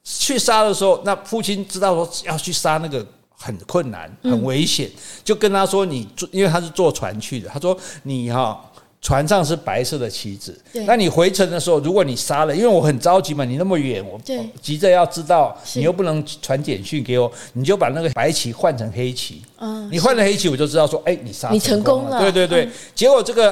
[0.03, 3.05] 去杀的时候，那父亲知道说要去杀那个。
[3.43, 4.87] 很困难，很危险，
[5.23, 7.49] 就跟他说：“你坐，因为他是坐船去的。
[7.49, 8.63] 他说你哈。”
[9.01, 14.21] 船上是白色的旗子，那你回程的时候，如果你杀了，因为我很着急嘛，你那么远，我
[14.61, 19.41] 急着要知道，你又不能传简讯给我，你就把那个白旗换成黑旗。
[19.57, 22.19] 嗯，你换了黑旗，我就知道说，哎，你杀你成功了。
[22.19, 23.51] 对对对，结果这个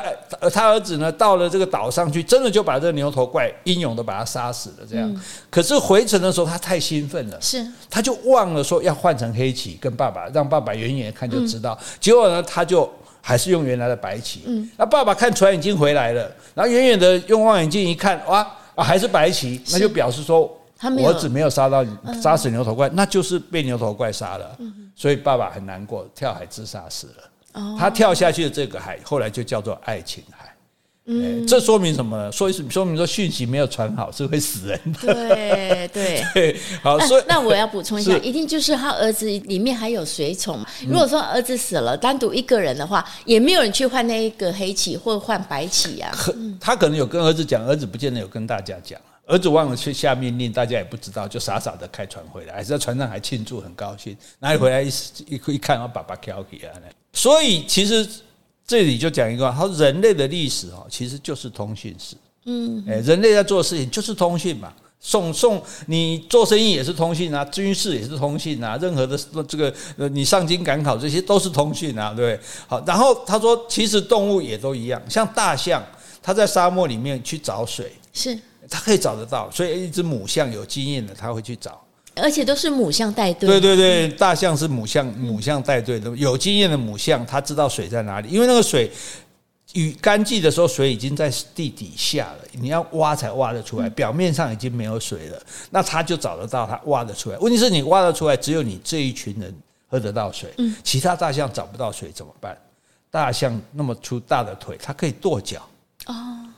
[0.53, 4.85] 他儿子呢，到了这个岛上去，真的就把这个牛头怪英勇的把他杀死了。
[4.88, 11.75] 这样，可是回程的时候他太兴奋了，是，他就忘了说要换成黑旗，跟爸爸让爸爸远远看就知道。
[11.99, 12.88] 结果呢，他就。
[13.29, 14.41] 还是用原来的白棋。
[14.47, 18.39] 嗯，那爸爸看船已经回来了，然后远远的用望远镜一看，哇，
[18.73, 20.51] 啊，还是白棋，那就表示说，
[20.97, 24.57] 我儿子没有杀到你杀死牛头怪，那就是被牛头怪杀了。
[24.95, 27.75] 所以爸爸很难过，跳海自杀死了。
[27.77, 30.38] 他跳下去的这个海，后来就叫做爱情海。
[31.12, 32.32] 嗯，这说明什么呢？
[32.32, 35.12] 说说明说讯息没有传好是会死人的。
[35.12, 40.63] 对 对对，好，所以那我要补充一下，一定就是他儿子里面还有随从。
[40.88, 46.15] 如果说儿子死了，单独一个人的话，也没有人去换那一个黑棋或换白旗啊。
[46.62, 49.02] 他可能有跟儿子讲，儿子不见得有跟大家讲。
[49.26, 54.15] 儿子忘了去下命令，大家也不知道，就傻傻的开船回来，还是在船上还庆祝，很高兴。
[54.38, 54.89] 哪里回来一
[55.28, 56.36] 一一看，爸爸 k i
[56.67, 56.74] 啊。
[57.13, 58.08] 所以其实。
[58.69, 62.15] 这里就讲一个话，他说人类的历史哦，其实就是通讯史。
[62.45, 64.71] 嗯，哎，人类在做的事情就是通讯嘛。
[64.99, 72.47] 送送你做生意也是通讯啊，军事也是通讯啊，任何的这个呃，你上京赶考这些都是通讯啊，对不对？
[72.67, 75.84] 好，然后他说，其实动物也都一样，像大象，
[76.21, 78.38] 它在沙漠里面去找水，是
[78.69, 81.82] 它可以找得到，所以一只母象有经验的，它会去找。
[82.19, 83.47] 而且都是母象带队。
[83.47, 86.10] 对对对，大象是母象，母象带队的。
[86.15, 88.91] 有经验的母象，它知道水在哪里，因为那个水
[89.73, 97.38] 雨干季的时候，水已经在地底下了，你要挖才挖得出来，表面上已经没有水了，那它就找得到，它挖得出来。
[97.38, 99.53] 问题是你挖得出来，只有你这一群人
[99.88, 100.49] 喝得到水，
[100.84, 102.58] 其他大象找不到水怎么办？
[103.12, 105.62] 大象那么粗大的腿，它可以跺脚。
[106.05, 106.13] 哦，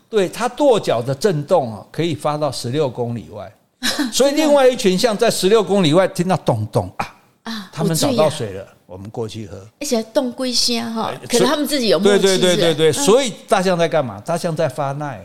[0.10, 3.50] 对，它跺脚的震动啊，可以发到十六公里外。
[4.12, 9.58] 所以另外一群象在十六公里外听到咚咚啊啊，他们找到水了，我们过去喝。
[9.80, 12.22] 而且咚归声哈，可是他们自己有默契。
[12.22, 14.22] 对对对对对，所以大象在干嘛？
[14.24, 15.20] 大象在发赖。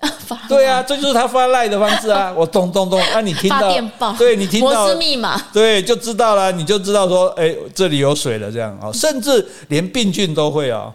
[0.48, 2.30] 对啊，这就是他发赖的方式啊！
[2.36, 3.60] 我咚咚咚，啊，你听到？
[3.60, 4.12] 发电报。
[4.12, 4.84] 对，你听到？
[4.84, 5.40] 摩斯密码。
[5.50, 8.92] 对，就知道了，你就知道说，哎，这里有水了，这样啊。
[8.92, 10.92] 甚至连病菌都会啊，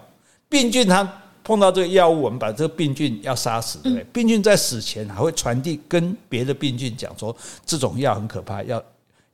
[0.48, 1.08] 病菌它。
[1.50, 4.06] 碰到这个药物，我们把这个病菌要杀死，对不对？
[4.12, 7.36] 病菌在死前还会传递跟别的病菌讲说，
[7.66, 8.80] 这种药很可怕，要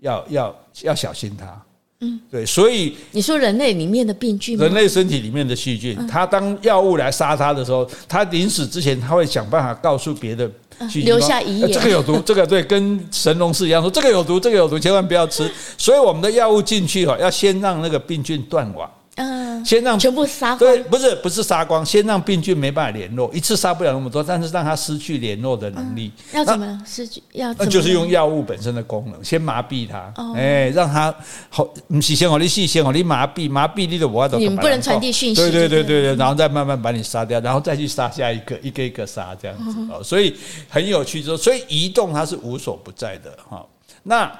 [0.01, 1.63] 要要要小心它。
[2.01, 10.51] 嗯，对，所以你说人类里面的病菌，人类身体里面的细菌，它当药物来杀它的时候，它临死之前，它会想办法告诉别的
[10.89, 15.51] 细菌留下遗言，这个有毒，这个对，跟神农氏一样说这个有毒，这个有毒，千万不要吃。
[15.77, 18.91] 所以我们的药物进去哈，要先让那个病菌断网。
[19.17, 20.59] 嗯，先让全部杀光。
[20.59, 26.13] 对，不是不是杀光，先让病菌没办法联络，一次杀不了那么多，但是让它失去联络的能力。
[26.35, 27.23] 要怎么失去？
[27.33, 30.13] 要那就是用药物本身的功能，先麻痹它。
[30.35, 31.15] 哎，让它
[31.49, 34.39] 好，不是先好你细先好你麻痹，麻痹你的我都。
[34.39, 35.41] 你不能传递讯息。
[35.41, 40.03] 对对对对对，然后再慢慢把你杀掉，然后再去杀下一个，一个一个杀这样子哦。
[40.03, 40.37] 所以
[40.69, 43.65] 很有趣，说所以移动它是无所不在的哈。
[44.03, 44.31] 那。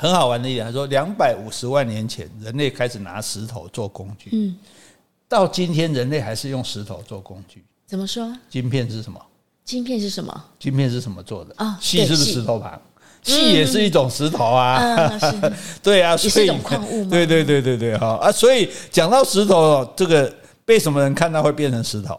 [0.00, 4.30] 很好玩的一点，他说，两百五十万年前，人类开始拿石头做工具。
[4.32, 4.56] 嗯，
[5.28, 7.64] 到今天，人类还是用石头做工具。
[7.84, 8.32] 怎么说？
[8.48, 9.20] 晶片是什么？
[9.64, 10.44] 晶片是什么？
[10.58, 11.52] 晶片是什么做的？
[11.56, 12.80] 啊，细是不是石头旁？
[13.24, 14.80] 细也是一种石头啊。
[15.82, 16.46] 对啊，所以
[17.10, 20.32] 对对对对对哈啊，所以讲到石头，这个
[20.64, 22.16] 被什么人看到会变成石头？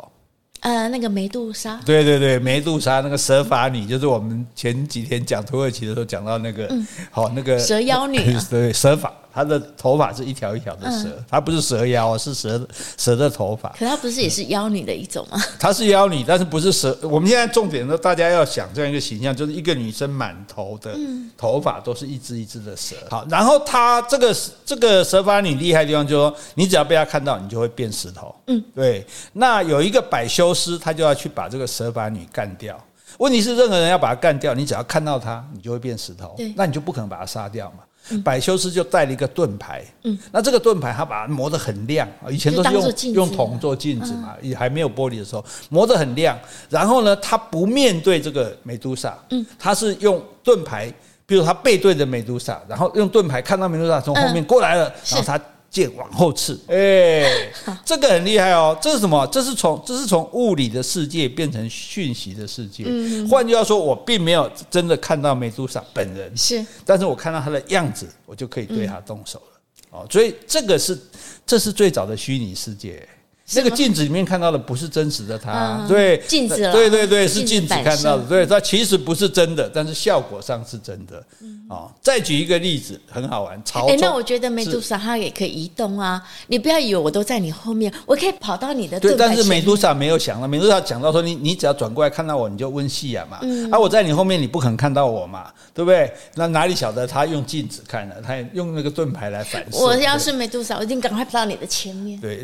[0.61, 6.67] 呃，那个梅杜莎，对对对，梅杜莎那个蛇法女，就是我们前几天讲土耳其的时候讲到那个，
[7.11, 9.13] 好、嗯、那个蛇妖女、啊， 对蛇发。
[9.33, 12.67] 他的头发是一条一条的蛇，它、嗯、不是蛇妖，是蛇
[12.97, 13.69] 蛇的头发。
[13.77, 15.39] 可它不是也是妖女的一种吗？
[15.59, 16.97] 它是妖女，但是不是蛇。
[17.03, 20.95] 我们现在重点呢，大家要想这样一个形象，就是一个女生满头的
[21.37, 22.95] 头发都是一只一只的蛇。
[23.09, 28.33] 好，然后她这个这个蛇发女厉害的地方，就是说你只要被她看到，你就会变石头。
[28.47, 29.05] 嗯，对。
[29.33, 32.77] 那有一个百修斯，他就要去把这个蛇发女干掉。
[33.17, 36.33] 问题是，任何人要把她干掉，你只要看到她，你就会变石头。
[36.37, 37.79] 对，那你就不可能把她杀掉嘛。
[38.23, 46.37] 百修斯就带了一个盾牌，嗯，那这个盾牌他把它磨得很亮，以前都是用用铜做镜子嘛，也还没有玻璃的时候磨得很亮。
[46.69, 50.93] 然后呢，他不面对这个美杜莎，嗯，他是用盾牌，
[51.25, 55.39] 比如他背对着美杜莎，然后用盾牌看到美杜莎从后面过来了，然后他。
[55.69, 57.53] 剑往后刺，哎、欸，
[57.85, 58.77] 这个很厉害哦。
[58.81, 59.25] 这是什么？
[59.27, 62.85] 这是从这是从物理的世界变成讯息的世界。
[63.29, 69.59] 换句话说，我并没有真的看到美杜莎本人，是，但是我看到她的样子，我就可以对她动手了。
[69.91, 70.97] 哦，所以这个是
[71.45, 73.07] 这是最早的虚拟世界。
[73.55, 81.23] 那个镜子里面看到的不是真实的他，对，镜子，对对对，是镜子看到的，对，它其实不是真的，但是效果上是真的。
[81.69, 83.61] 哦，再举一个例子，很好玩。
[83.87, 88.99] 哎，那我觉得美杜莎它也可以移动啊，你不要以为我都在你后面，我可以跑到你的。
[88.99, 93.39] 对，但是美杜莎没有想到，美杜莎讲到说，你你只要转过来看到我，你就温戏啊嘛，
[93.71, 96.11] 啊我在你后面，你不可能看到我嘛，对不对？
[96.33, 99.77] 那哪里晓得他用镜子看了，他用那个盾牌来反射。
[99.77, 102.19] 我要是美杜莎，我一定赶快跑到你的前面。
[102.19, 102.43] 对，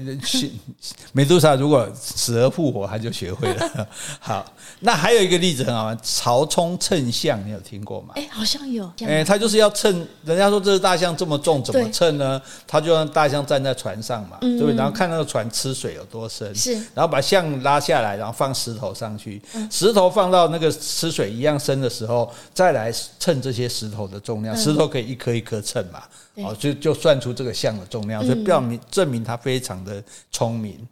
[0.96, 1.04] 去。
[1.14, 3.88] 美杜莎如果死而复活，他就学会了。
[4.20, 4.46] 好，
[4.82, 8.14] 那还有一个例子很好玩，曹冲称象，你有听过吗？
[8.16, 8.92] 哎，好像有。
[9.02, 12.42] 哎，他就是要称，人家说这只大象这么重，怎么称呢？
[12.68, 14.76] 他就让大象站在船上嘛，对不对？
[14.76, 19.42] 然后看那个船吃水有多深，是，然后把象拉下来，然后放石头上去，
[19.72, 26.04] 石头放到那个吃水一样深的时候，再来称这些石头的重量，石头可以一颗一颗称嘛，
[26.36, 30.88] 哦，就就算出这个象的重量，所以表明证明他非常的聪明。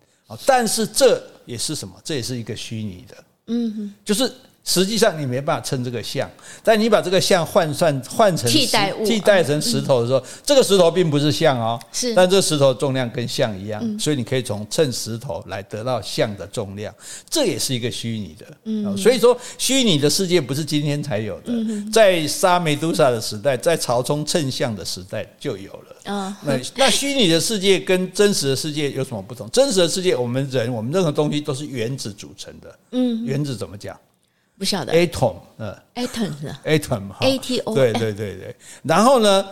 [0.46, 1.94] 但是这也是什么？
[2.04, 4.32] 这也是一个虚拟的，嗯，就是。
[4.64, 6.30] 实际上你没办法称这个像，
[6.64, 16.94] 但你把这个像换算换成替代物替代成石头的时候，这个石头并不是像哦，是，但这个石头重量跟像一样，所以你可以从称石头来得到像的重量，
[17.30, 21.52] 这也是一个虚拟的，嗯，所以说虚拟的世界不是今天才有的，
[21.92, 26.14] 在沙梅杜莎的时代，在曹冲称象的时代就有了。
[26.14, 26.38] 啊。
[26.44, 29.50] 那那虚拟的世界跟真实的世界有什么不同？
[29.52, 34.00] 真实的世界，我们人我们任何东西都是原子组成的，嗯，原子怎么讲？
[34.64, 38.56] 不晓得，atom，嗯，atom 是 atom 哈，A T O，对对对对。
[38.84, 39.46] 然后呢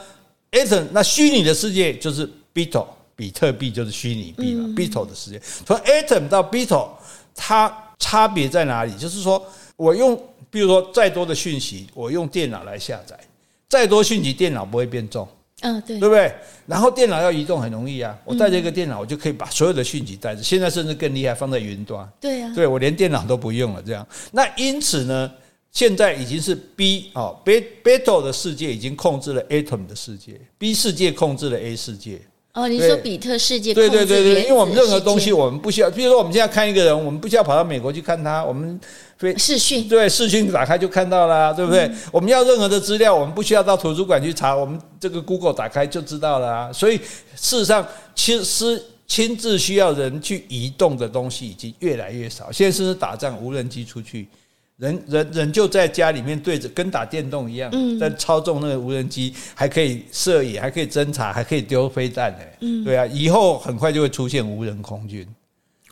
[0.53, 5.37] ，atom 那虚拟的世界就是 beetle，比特币就是虚拟币嘛，beetle 的世界。
[5.65, 6.87] 从 atom 到 beetle，
[7.35, 8.97] 它差别在哪里？
[8.97, 9.45] 就是说
[9.75, 10.15] 我用，
[10.49, 13.19] 比如说再多的讯息，我用电脑来下载，
[13.67, 15.27] 再多讯息，电脑不会变重。
[15.61, 16.31] 嗯，对，对不对？
[16.67, 20.43] 然后电脑要移动很容易啊，我带着一个电脑，我就可以把所有的讯息带着。
[20.43, 22.07] 现在甚至更厉害，放在云端。
[22.19, 24.05] 对呀，对我连电脑都不用了，这样。
[24.31, 25.31] 那因此呢，
[25.71, 32.19] 现在已经是 B 哦，battle 的世界已经控制了 Atom 的世界，B 世界控制了 A 世界。
[32.53, 33.73] 哦，你说比特世界？
[33.73, 38.77] 对对对对，因为我们任何东西，我们不需要，比如说我们现在看一个人，我们不需要跑到美国去看他，我们
[39.21, 41.89] 非视讯，对视讯打开就看到了，对不对？
[42.11, 46.73] 我们要任何的资料，我们不需要到图书馆去查，我们这个 Google 打开就知道了。
[46.73, 46.97] 所以
[47.35, 52.51] 事实上，其实亲自需要人去移动的东西已经越来越少。
[52.51, 54.27] 现在甚至打仗，无人机出去。
[54.77, 65.27] 人人人就在家里面对着，跟打电动一样，在操纵那个无人机，还可以射野，还可以侦察，还可以丢飞弹呢，对啊，以后很快就会出现无人空军，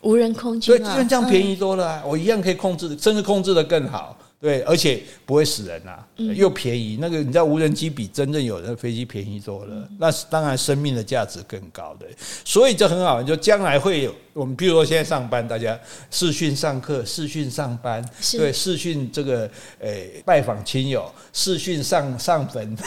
[0.01, 4.17] 无人空军，对，这样便宜多了啊，我一样可以控制，甚至控制的更好。
[4.41, 6.97] 对，而且不会死人呐、啊，又便宜。
[7.01, 9.85] 那个你知道，无人机比真正有人的飞机便宜多了。
[9.97, 12.05] 那当然，生命的价值更高的。
[12.45, 15.77] 所以这很好，就将来会有我们，比如说现在上班，大家
[16.09, 22.77] 视讯上课、视讯上班，对，视讯这个诶拜访亲友、视讯上上坟，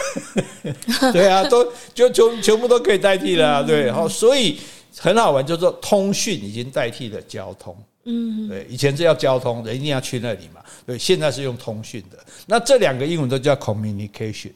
[1.13, 3.63] 对啊，都就全全部都可以代替了、啊。
[3.63, 4.59] 对，然后所以
[4.99, 7.77] 很好玩，就是说通讯已经代替了交通。
[8.05, 10.61] 嗯，对，以前是要交通，人一定要去那里嘛。
[10.85, 12.19] 对，现在是用通讯的。
[12.47, 14.51] 那这两个英文都叫 communication。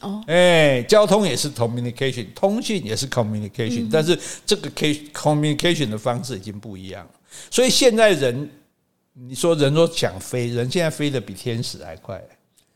[0.00, 7.10] 哦，哎，交通也是 communication，通讯也是 communication，嗯，但是这个 communication 的方式已经不一样了。
[7.50, 8.50] 所以现在人，
[9.14, 12.22] 你说人说想飞，人现在飞得比天使还快。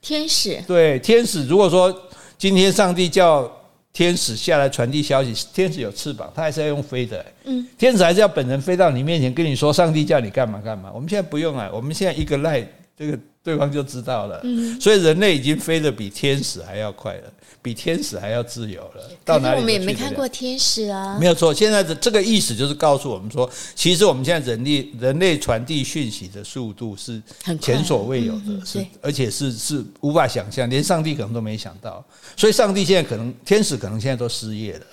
[0.01, 0.61] 天使？
[0.67, 1.47] 对，天使。
[1.47, 1.97] 如果说
[2.37, 3.51] 今天上帝叫
[3.93, 7.26] 天使下来传递消息，天使有翅膀，他还是要用飞的、欸。
[7.45, 10.90] 嗯，天使还是要本人飞到你面前跟你说，上帝叫你干嘛干嘛。
[10.95, 12.66] 我们现在不用啊，我们现在一个赖，
[12.97, 14.40] 这个对方就知道了。
[14.45, 17.22] 嗯，所以人类已经飞得比天使还要快了。
[17.64, 19.61] 比天使还要自由了，到哪里？
[19.61, 21.16] 我们也没看过天使啊。
[21.20, 27.22] 没有错，现在的这个意思就是告诉我们说，其实我们现在人类人类传递讯息的速度是
[27.61, 32.05] 前所未有的，嗯、是而且是是无法想象，连上帝可能都没想到。
[32.36, 34.86] 所以，上帝现在可能天使可能现在都失业了。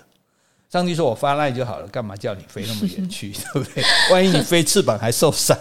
[0.72, 3.32] 上帝说：“我发赖就好了，干嘛叫你飞那么远去？
[3.54, 3.84] 对不对？
[4.12, 5.58] 万一你飞翅膀还受伤？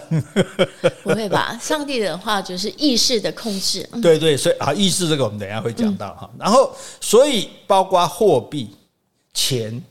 [1.01, 1.57] 不会吧？
[1.59, 3.81] 上帝的话就是意识的控制。
[4.03, 6.29] 对对，所以啊，意识这个我们等一下会讲到哈。
[6.37, 8.69] 然后，所以包括货币、
[9.33, 9.83] 钱，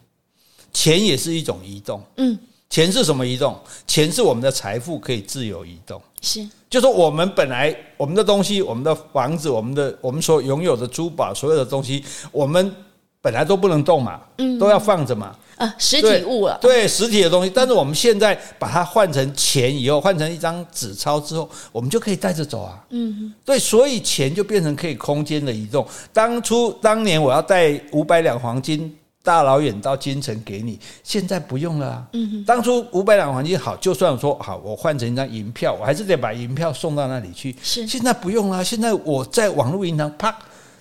[0.73, 2.01] 钱也是一种移动。
[2.19, 2.39] 嗯，
[2.71, 3.61] 钱是什么移动？
[3.89, 6.01] 钱是我们的财富可以自由移动。
[6.23, 12.73] 是，就是我们本来我们的东西、我们的房子、我们的我们所拥有的珠宝，所有的东西，我们。
[13.21, 17.51] 本来都不能动嘛，嗯，都要放着嘛，啊，实体物了，对，对，实体的东西。
[17.53, 25.85] 但是我们现在把它换成钱以后，换成一张纸钞之后，我们就可以带着走啊，嗯，对，所以钱就变成可以空间的移动。
[26.12, 40.33] 当初当年我要带五百两黄金大老远到京城给你，现在不用了啊，嗯，当初五百两黄金好，就算说好，我换成一张银票，我还是得把银票送到那里去，是，现在不用了，现在我在网络银行啪。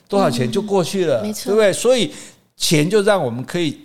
[0.07, 1.73] 多少钱就过去了，嗯、对不对？
[1.73, 2.13] 所以
[2.55, 3.77] 钱就让我们可以，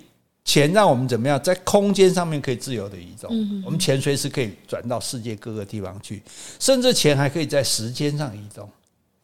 [0.45, 3.29] 钱让我们怎么样，在空间上面可以自由的移动。
[3.31, 6.21] 嗯、哼我们钱随时可以转到世界各个地方去，
[6.59, 8.69] 甚至钱还可以在时间上移动。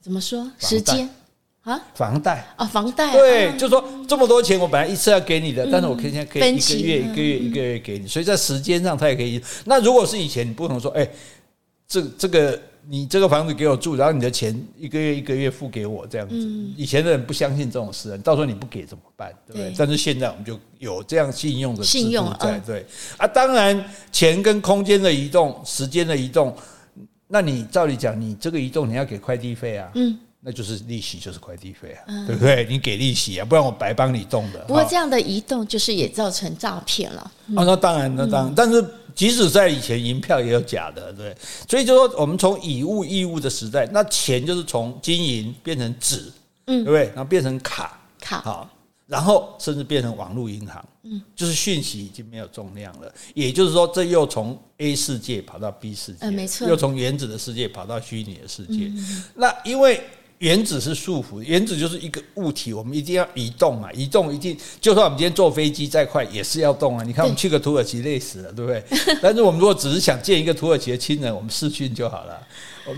[0.01, 0.49] 怎么说？
[0.59, 1.09] 时间
[1.63, 1.81] 啊？
[1.95, 2.65] 房贷啊？
[2.65, 3.11] 房贷？
[3.11, 9.41] 对，啊、就说这么多钱，我本来一次要给你的，嗯、但是我可以现在可以一个月、一个月、一个月给你，所以在时间上它也可以。
[9.65, 11.09] 那如果是以前，你不能说，哎，
[11.87, 12.59] 这这个。
[12.87, 16.35] 你这个房子给我住，然后你的钱一个月一个月付给我这样子。
[16.75, 19.31] 以前的人不相信这种事，到时候你不给怎么办？
[19.45, 19.73] 对不对？
[19.77, 22.85] 但是现在我们就有这样信用的信用在，对
[23.17, 23.27] 啊。
[23.27, 26.55] 当然，钱跟空间的移动、时间的移动，
[27.27, 32.65] 那你照理讲，你这个移动你要给快递费啊，嗯，那就是利息，就是快递费啊，对不对？
[32.69, 34.59] 你给利息啊，不然我白帮你动的。
[34.67, 37.21] 不过这样的移动就是也造成诈骗了。
[37.55, 38.83] 啊，那当然，那当然，但是。
[39.19, 41.35] 即使在以前，银票也有假的，对，
[41.67, 46.31] 所以就说我们从以物易物的时代，那钱就是从金银变成纸，
[46.67, 47.07] 嗯，对不对？
[47.07, 48.69] 然后变成卡，卡好，
[49.07, 53.13] 然后甚至变成网络银行，嗯，就是讯息已经没有重量了。
[53.33, 58.89] 也就是说，这又从 A 世界跑到 B 世界，嗯，没错，又从原子的世界跑到虚拟的世界。
[59.35, 60.01] 那因为。
[60.39, 67.03] 原子是束缚，原子就是一个物体，我们一定要移动嘛，移动一定，就算我们今天坐飞机再快，也是要动啊。
[67.05, 68.81] 你看我们去个土耳其累死了，对不对？
[69.21, 72.39] 但是我们如果只是想见一个土耳其的亲人，我们视讯就好了。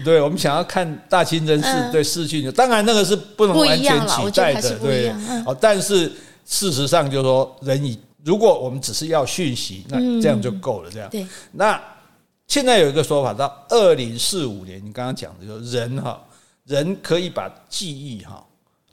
[0.05, 5.11] 对，我们想要看大清真寺，对视讯，当然那个是不能完全取代的，对。
[5.43, 6.11] 哦，但是
[6.45, 10.91] 事实上就是说，人以如果我们只是要讯息，那这样就够了。
[10.91, 11.25] 这样，对。
[11.53, 11.81] 那
[12.47, 16.21] 现在有一个说法，到二零四五年，你刚刚讲的就是人哈。
[16.71, 18.41] 人可以把记忆哈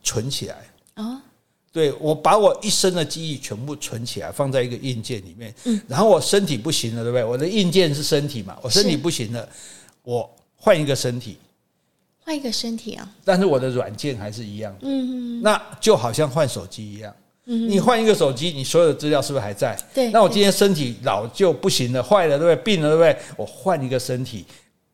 [0.02, 0.56] 存起来
[0.94, 1.22] 啊，
[1.70, 5.54] 对，我把我一生的记忆全部存起来，放在一个硬件里面。
[5.64, 7.24] 嗯，然后我身体不行了，对不对？
[7.24, 9.48] 我的硬件是身体嘛，我身体不行了，
[10.02, 11.38] 我换一个身体，
[12.24, 13.08] 换一个身体啊。
[13.24, 17.14] 但是我的软件还是一样，嗯，那就好像换手机一样。
[17.44, 19.78] 嗯，你换一个手机，你所有的资料是不是还在？
[19.94, 20.10] 对。
[20.10, 22.64] 那我今天身体老旧不行了，坏了，对不对？
[22.64, 23.16] 病了，对不对？
[23.36, 24.44] 我换一个身体。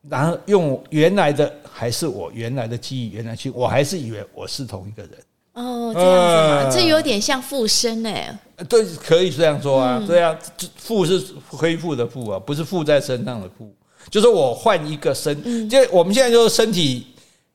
[0.09, 5.11] 然后用原来的还是我原来的记忆，原来去，我还是以为我是同一个人。
[5.53, 8.37] 哦，这样子嘛，这有点像附身哎。
[8.67, 10.03] 对，可以这样说啊。
[10.05, 10.37] 对啊，
[10.75, 13.73] 附是恢复的附啊，不是附在身上的附。
[14.09, 17.07] 就是我换一个身，就我们现在就是身体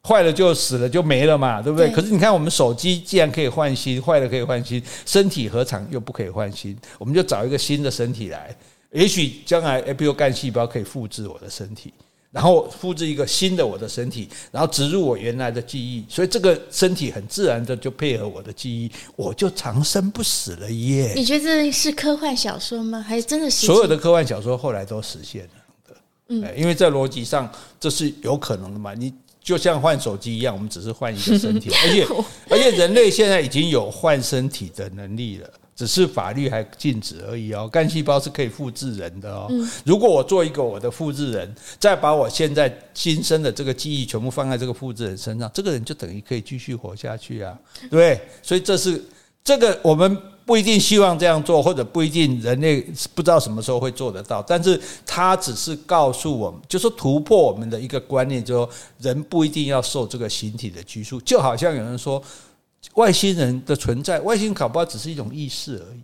[0.03, 1.91] 坏了就死了就没了嘛，对不对？
[1.91, 6.77] 可是你看，我们手机既然可以换新，坏了可以换新，身体何尝又不可以换新？
[6.99, 8.57] 我们就找一个新的身体来，
[8.93, 11.93] 也许将来，比如干细胞可以复制我的身体。
[12.33, 21.13] 然后复制一个新的我的身体，然后植入我原来的记忆，所以这个身体很自然的就配合我的记忆，我就长生不死了耶！
[21.17, 23.01] 你觉得这是科幻小说吗？
[23.01, 23.51] 还是真的？
[23.51, 25.51] 所有的科幻小说后来都实现了
[25.89, 25.97] 的，
[26.29, 27.51] 嗯，因为在逻辑上
[27.81, 28.95] 这是有可能的嘛。
[28.95, 29.13] 你
[29.43, 32.07] 就像换手机一样，我们只是换一个身体， 而且
[32.51, 35.51] 而且人类现在已经有换身体的能力了。
[35.81, 39.51] 只是法律还禁止而已哦，干细胞是可以复制人的哦。
[39.83, 47.59] 如果我做一个我的复制人，再把我现在新生的这个记忆全部放在这个复制人身上，这个人就等于可以继续活下去啊，
[47.91, 48.21] 对。
[48.43, 49.03] 所以这是
[49.43, 50.15] 这个我们
[50.45, 52.83] 不一定希望这样做，或者不一定人类
[53.15, 54.43] 不知道什么时候会做得到。
[54.43, 62.23] 但是它只是告诉我们，就是突破我们的一个观念，就是说人不一定要受这个形体的拘束，就好像有人说。
[62.95, 66.01] 外星人的存在，外星人搞不好只是一种意识而已。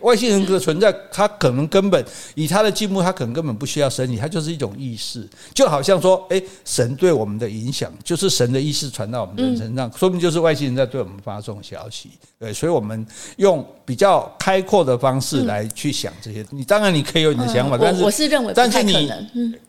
[0.00, 12.10] 外星人的存在，他可能根本以他的进步，他可能根本不需要身体，他就是一种意识，就好像说，哎，神对我们的影响，就是神的意识传到我们的人身上，说明就是外星人在对我们发送消息。
[12.38, 16.44] 对，所以我们用比较开阔的方式来去想这些。
[16.50, 19.10] 你当然你可以有你的想法，但是我是认为，但是你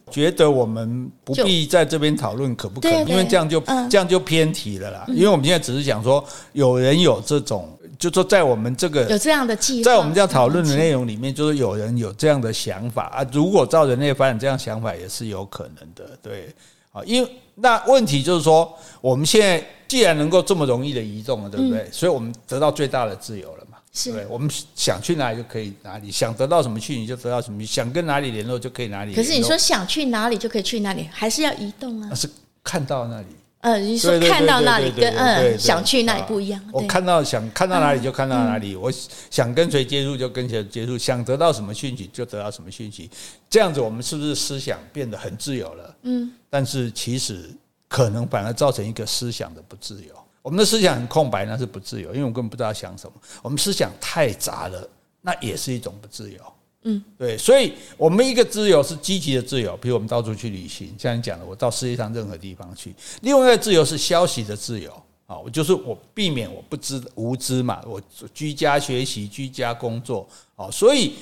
[0.09, 5.05] 觉得我们不必在这边讨论可不可能，因为这样就这样就偏题了啦。
[5.09, 6.23] 因为我们现在只是讲说，
[6.53, 7.77] 有人有这种。
[8.01, 13.23] 就说在我们这个有这样的计划，在我们这样讨论的内容里面，就是有人有这样的想法啊。
[13.31, 16.51] 如果照人类发展，这样想法也是有可能的，对
[16.91, 17.03] 啊。
[17.05, 21.87] 因为那问题就是说，我们现在既然能够这么容易的移动了，对不对？
[21.91, 23.77] 所以我们得到最大的自由了嘛？
[23.93, 29.13] 是，对，我们想去哪里就可以哪里，想得到什么去你就得到什么，想跟哪里联络就可以哪里。
[29.13, 32.15] 可是你说想去哪里就可以去哪里，还是要移动啊？
[32.15, 32.27] 是
[32.63, 33.27] 看到那里。
[33.61, 36.59] 呃，你说看到那里跟嗯想去那里不一样。
[36.71, 38.91] 我看到想看到哪里就看到哪里，我
[39.29, 43.09] 想跟谁接触就跟谁接触，想得到什么讯息就得到什么讯息。
[43.49, 45.95] 这样子，我们是不是思想变得很自由了？
[46.03, 46.31] 嗯。
[46.49, 47.49] 但是其实
[47.87, 50.13] 可能反而造成一个思想的不自由。
[50.41, 53.13] 我们的思想很空白，那是不自由，因为我根本不知道想什么。
[53.43, 54.89] 我们思想太杂了，
[55.21, 56.39] 那也是一种不自由。
[56.83, 62.93] 嗯，对，所以我们一个自由是积极的自由，比如我们到处去旅行，像你讲的，我到世界上任何地方去。
[63.21, 64.91] 另外一个自由是消息的自由
[65.27, 68.01] 啊，我就是我避免我不知无知嘛，我
[68.33, 71.13] 居家学习、居家工作啊，所以，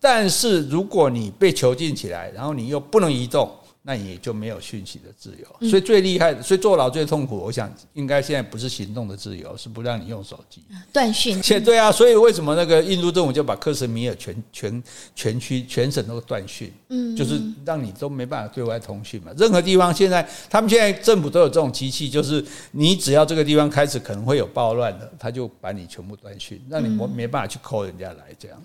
[0.00, 3.48] 但是如果你被囚禁起来，然后你又不能移动。
[3.84, 7.36] 那你就没有讯息的自由，所以最厉害的，所以坐牢最痛苦。
[7.36, 10.62] 我想应该现在不是行动的自由，是不让你用手机
[10.92, 11.42] 断讯。
[11.42, 14.82] 且 对啊，所以为什么那个印度政府就把克什米尔全全
[15.16, 16.72] 全区全省都断讯？
[16.90, 19.32] 嗯，就是让你都没办法对外通讯嘛。
[19.36, 28.62] 任何地方现在，他们现在政府都有这种机器，就是你只要这个地方开始可能会有暴乱的，他就把你全部断讯，让你没没办法去 call 人家来这样。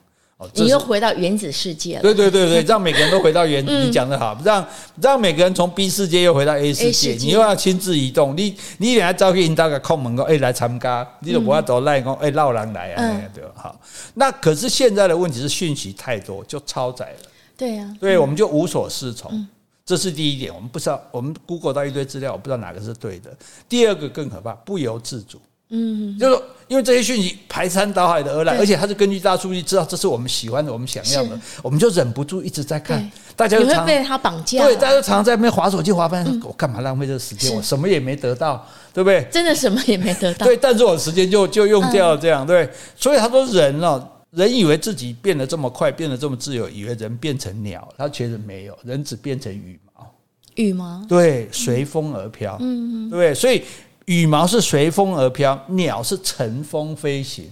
[0.54, 2.02] 你又回到原子世界了。
[2.02, 3.72] 对对对对， 让每个人都回到原子。
[3.84, 4.64] 你讲的好，让
[5.02, 7.14] 让每个人从 B 世界又回到 A 世界。
[7.20, 13.52] 你又要亲自移动，你你连招去引导个空门工，哎，来参加，你都不要走赖工，哎，闹人来啊，对吧？
[13.56, 13.82] 好，
[14.14, 17.30] 那可是现在的问题是讯息太多，就超载了。
[17.58, 19.48] 对呀，对，我们就无所适从。
[19.84, 23.36] 这是第一点，我们不知道，我们 Google 到一堆资料，我不知道哪个是对的。
[23.68, 25.42] 第二个更可怕，不由自主。
[25.70, 33.12] 嗯，就是说，因为这些讯息排山倒海的而来，而且它是根据大数据知道这是我们喜欢的、我们想要的，我们就忍不住一直在看。
[33.36, 36.26] 大家就常被他绑架，对，大家都常常在那边滑手机、滑翻。
[36.44, 37.54] 我干嘛浪费这个时间？
[37.56, 39.28] 我什么也没得到，对不对？
[39.30, 40.46] 真的什么也没得到。
[40.46, 42.70] 对，但是我时间就就用掉了，这样对。
[42.96, 44.02] 所以他说人哦，
[44.32, 50.12] 人以为自己变得这么快，变得这么自由，以为人变成鸟，他其实没有，人只变成羽毛。
[50.56, 53.34] 羽毛，对，随风而飘，嗯，对不对？
[53.36, 53.62] 所以。
[54.08, 57.46] 羽毛是随风而飘，鸟是乘风飞行。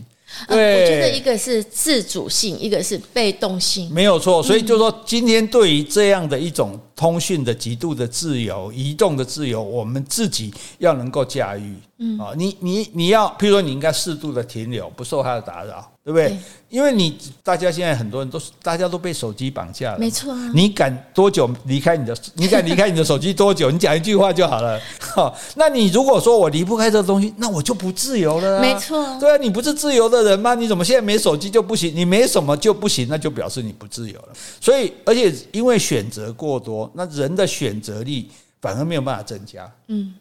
[0.47, 4.41] 对，我觉得一个是自主性，一个是被动性，没有错。
[4.41, 11.75] 所以就说，今天对于这样的一种通讯的极度的自由、移动的自由，我们自己要能够驾驭。
[11.99, 15.89] 嗯，啊，你你你要，譬如说，你应该适度的停留，不受它的打扰。
[16.05, 16.29] 对不对？
[16.29, 16.37] 对，
[16.69, 19.97] 因为你大家现在很多人都是，大家都被手机绑架了。
[19.97, 20.51] 没错啊。
[20.53, 22.15] 你敢多久离开你的？
[22.35, 23.71] 你敢离开你的手机多久？
[23.71, 24.79] 你讲一句话就好了。
[25.01, 28.61] 好，那你如果说我离不开这个东西，那我就不自由了啊。
[28.61, 29.03] 没错。
[29.19, 30.53] 对啊，你不是自由的人吗？
[30.53, 31.91] 你怎么现在没手机就不行？
[31.95, 34.29] 你没什么就不行，那就表示你不自由了。
[34.61, 38.29] 所以，而且因为选择过多，那人的选择力
[38.61, 39.67] 反而没有办法增加。
[39.87, 40.13] 嗯。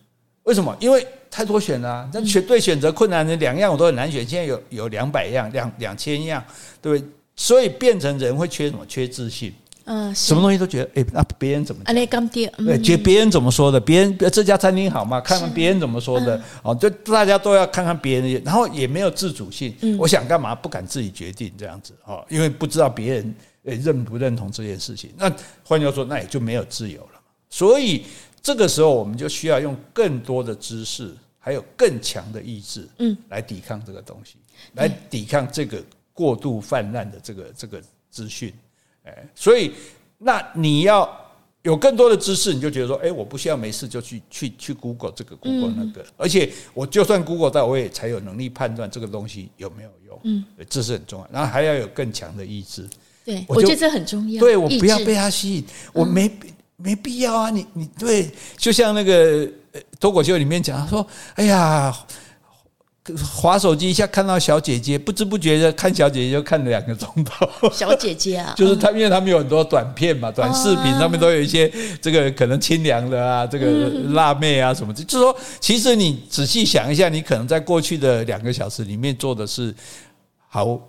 [0.44, 0.74] 为什么？
[0.78, 4.26] 因为太多选了啊，那选对选择困难的两样我都很难选。
[4.26, 6.42] 现在有有两百样、两两千样，
[6.80, 7.08] 对不对？
[7.34, 8.84] 所以变成人会缺什么？
[8.86, 9.52] 缺自信。
[9.86, 13.80] 嗯，什么东西都觉得，哎，那别人怎么觉得别人怎么说的？
[13.80, 15.20] 别人这家餐厅好吗？
[15.20, 16.40] 看看别人怎么说的。
[16.62, 19.74] 哦，就大家都要看看别人，然后也没有自主性。
[19.98, 25.10] 我想干嘛不敢自己决定这样子哦，因为不知道别人认不认同这件事情。
[25.16, 25.30] 那
[25.64, 27.20] 换句话说，那也就没有自由了。
[27.48, 28.04] 所以。
[28.44, 34.36] 这个时候，我们就需要用更多的知识，还有更强的意志，嗯，来抵抗这个东西，
[34.74, 35.82] 来抵抗这个
[36.12, 38.52] 过度泛滥的这个这个资讯，
[39.04, 39.72] 哎，所以
[40.18, 41.08] 那你要
[41.62, 51.28] 有更多的知识，你就觉得说，哎，我不需要没事就去去去 Google 这个 Google 那个，而且我就算 Google 到，我也才有能力判断这个东西有没有用，嗯，这是很重要。
[51.32, 52.86] 然后还要有更强的意志，
[53.24, 54.38] 对，我觉得这很重要。
[54.38, 55.64] 对，我不要被它吸引，
[55.94, 56.30] 我没。
[56.76, 59.48] 没必要啊，你你对，就像那个
[60.00, 61.06] 脱口秀里面讲，他说
[61.36, 61.96] ：“哎呀，
[63.34, 67.46] 滑手机一下看到小姐姐，不知不觉的看小姐姐就看了两个钟头。
[67.70, 71.70] 小姐姐啊， 就是他，因为他们有很多短片嘛，短视频上面都有一些
[72.00, 75.04] 这个可能清凉的啊，这个辣妹啊什么的。
[75.04, 79.74] 就是说，其实你仔细想一下，你可能在过去的两个小时里面做的是
[80.48, 80.80] 好。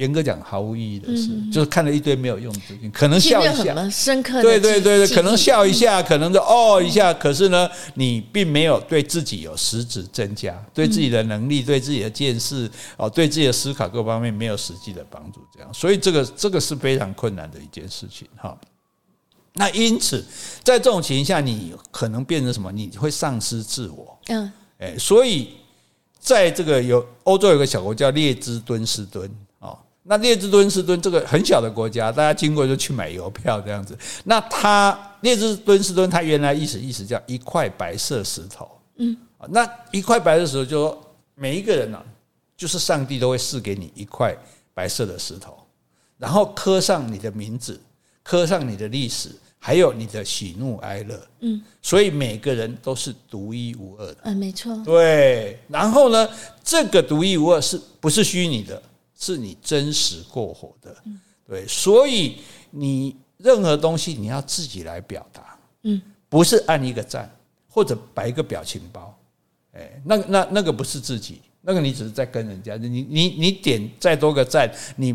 [0.00, 18.58] 严格讲，毫无意义的事，嗯、就是看了一堆没有用的可能笑一下，深刻的对对对对，可能笑一下，可能就哦一下，可是呢，你并没有对自己有实质增加，对自己的能力、对自己的见识哦，对自己的思考各方面没有实际的帮助，这样，所以这个这个是非常困难的一件事情哈。
[19.52, 20.24] 那因此，
[20.64, 22.72] 在这种情形下，你可能变成什么？
[22.72, 24.18] 你会丧失自我。
[24.28, 25.50] 嗯，哎，所以
[26.18, 29.30] 在这个有欧洲有个小国叫列支敦士敦。
[30.02, 33.96] 那列支敦士敦这个很小的国家，大家经过就去买邮票这样子。
[34.24, 38.68] 那它列支敦士敦，它原来意思意思叫一块白色石头。
[38.96, 39.16] 嗯，
[39.48, 42.02] 那一块白色石头，就说每一个人呢，
[42.56, 44.34] 就是上帝都会赐给你一块
[44.72, 45.56] 白色的石头，
[46.16, 47.78] 然后刻上你的名字，
[48.22, 51.20] 刻上你的历史，还有你的喜怒哀乐。
[51.40, 54.16] 嗯，所以每个人都是独一无二的。
[54.22, 54.74] 嗯，没错。
[54.82, 56.28] 对，然后呢，
[56.64, 58.82] 这个独一无二是不是虚拟的？
[59.20, 60.96] 是你真实过活的，
[61.46, 62.38] 对，所以
[62.70, 67.30] 你任何东西你要自己来表达，嗯，不是按一个赞
[67.68, 69.14] 或者摆一个表情包，
[69.74, 75.14] 哎，那那那个不是自己，那个你只是在跟人家，你你你点再多个赞，你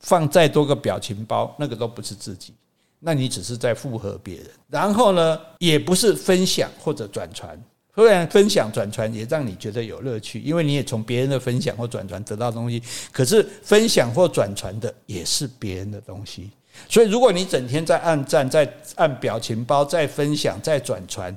[0.00, 2.52] 放再多个表情包，那个都不是自己，
[2.98, 7.56] 那你只是在附和别人，然后呢，也不是分享或者转传。
[7.98, 12.80] 虽然分享转传也让你觉得有乐趣，因为你也从别人的分享或转传得到东西。
[13.10, 16.48] 可是分享或转传的也是别人的东西，
[16.88, 21.36] 所以如果你整天在按赞、在按表情包、在分享、在转传，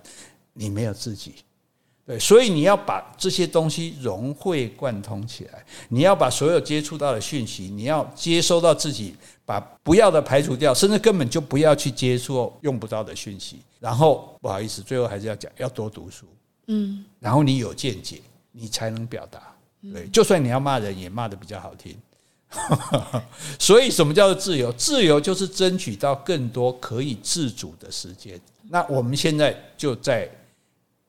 [0.54, 1.34] 你没有自己。
[2.06, 5.66] 对，所以你要把这些东西融会贯通起来。
[5.90, 9.16] 你要把所有接触到的讯息，你要接收到自己，
[9.48, 13.62] 把不要的排除掉，甚至根本就不要去接触用不到的讯息。
[13.80, 16.28] 然后不好意思，最后还是要讲，要多读书。
[16.68, 19.42] 嗯，然后你有见解，你才能表达。
[19.94, 21.98] 对，就算你要骂人，也骂的比较好听。
[23.58, 24.72] 所以，什么叫做自由？
[24.74, 28.40] 自由就是争取到更多可以自主的时间。
[28.70, 30.30] 那我们现在就在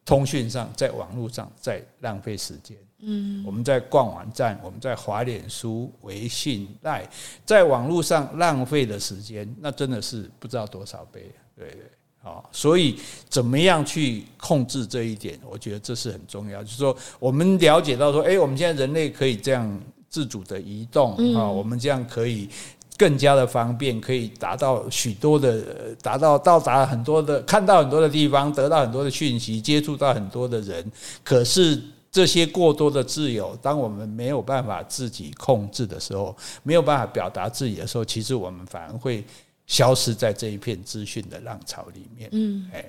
[0.04, 2.76] 通讯上，在网络上，在浪费时间。
[3.00, 7.04] 嗯，我们在逛网站，我们在滑脸书、微信、赖，
[7.44, 11.30] 在网络上浪费的时间，那真的是不知道多少倍。
[11.56, 11.90] 对对。
[12.22, 12.96] 啊，所以
[13.28, 15.36] 怎么样去控制这一点？
[15.50, 16.62] 我觉得这是很重要。
[16.62, 22.48] 就是说，我们了解到说，诶，我们现在人类可以这样自主的移动啊，我们这样可以
[22.96, 30.92] 更加的方便，可以达到许多的，达到到达很多的，看到很多的地方，得到很多的讯息，接触到很多的人。
[31.24, 39.24] 可是这些过多的自由，当我们没有办法自己控制的时候，没有办法表达自己的时候，其实我们反而会。
[39.72, 42.28] 消失在这一片资讯的浪潮里面。
[42.32, 42.84] 嗯，哎，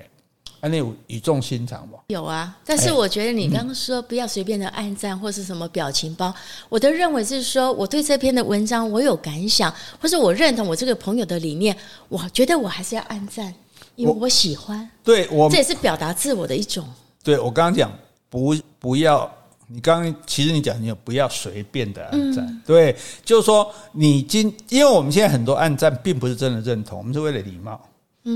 [0.60, 2.00] 那你有语重心长吗？
[2.08, 6.34] 有啊，但是我觉得你刚刚说不要随便的按赞或是什么表情包，
[6.68, 11.74] 我都认为是说我对这篇的文章我有感想，或是我认同我这个朋友的理念，
[12.10, 13.54] 我觉得我还是要按赞，
[13.96, 14.90] 因为我喜欢。
[15.06, 16.86] 对，我这也是表达自我的一种。
[17.24, 17.90] 对，我刚刚讲
[18.30, 19.34] 不不要。
[19.74, 22.96] 你刚刚其实你讲，你不要随便的按赞，嗯、对，
[23.26, 27.82] 就是说你今，因为我们现在很多按赞并不是真的认同，我们是为了礼貌。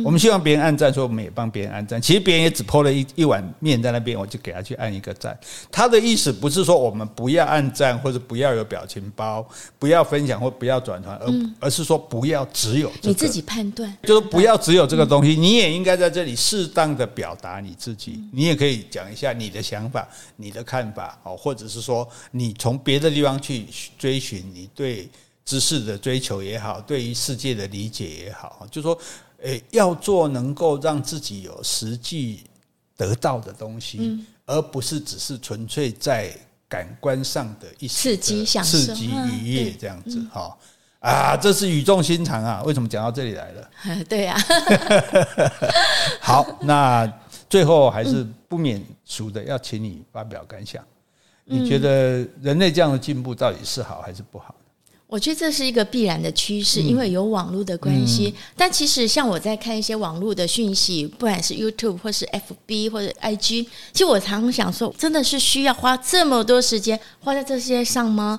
[0.04, 2.02] 我们希望别人按赞，说我们也帮别人按赞。
[2.02, 5.38] 其实别人也只 po 了一一碗面在那边，我就给他去按一个赞。
[5.72, 9.48] 他的意思不是说我们不要按赞，或者不要有表情包，
[9.80, 15.38] 不要分享或不要转传，而而是说不要只有你自己判断，就是不要只有这个东西。
[15.38, 23.66] 你也应该在这里适当的表达你自己，你也可以讲一下你的想法、你的看法，哦，或者是说你从别的地方去
[23.98, 25.08] 追寻你对
[25.46, 29.00] 知识的追求也好，对于世界的理解也好，就是说。
[29.44, 32.44] 诶，要做能够让自己有实际
[32.96, 36.36] 得到的东西，嗯、而不是只是纯粹在
[36.68, 40.58] 感官上的一刺激、刺激、愉悦这样子哈
[41.00, 42.64] 啊，这是语重心长啊！
[42.64, 43.70] 为什么讲到这里来了？
[44.10, 44.36] 对呀。
[46.20, 47.10] 好，那
[47.48, 50.84] 最后还是不免俗的，要请你发表感想。
[51.46, 54.54] 你觉得人类这样的进步到底是好还是不好？
[55.08, 58.34] 我觉得这是一个必然的趋势，因为有网络的关系。
[58.36, 68.38] 嗯、但其实像我在看一些网络的讯息，不管是 YouTube 或是 FB 或者 IG，其实我常常想说，真的是需要花这么多时间花在这些上吗？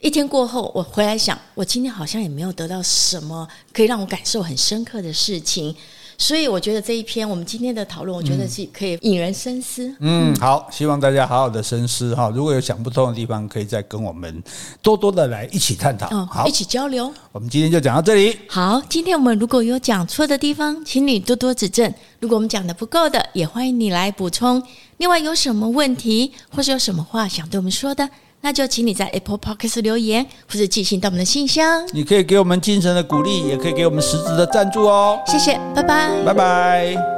[0.00, 5.74] 一天过后，我回来想，我今天好像也没有得到什么可以让我感受很深刻的事情。
[6.20, 9.94] 所以我觉得这一篇我们今天的讨论，我觉得是可以引人深思。
[10.00, 12.28] 嗯，好，希望大家好好的深思哈。
[12.34, 14.42] 如果有想不通的地方，可以再跟我们
[14.82, 17.12] 多多的来一起探讨，嗯、好，一起交流。
[17.30, 18.36] 我们今天就讲到这里。
[18.48, 21.94] 好，今天我们如果有讲错的地方，请你多多指正。
[22.18, 24.60] 如果我们讲的不够的，也欢迎你来补充。
[24.96, 28.10] 另外，有什么问题或是有什么话想对我们说的，
[28.48, 31.86] 那就请你在 Apple Podcast 留言，或者寄信到我们的信箱。
[31.92, 35.20] 你可以给我们精神的鼓励，也可以给我们实质的赞助哦。
[35.26, 37.17] 谢谢，拜拜，拜拜。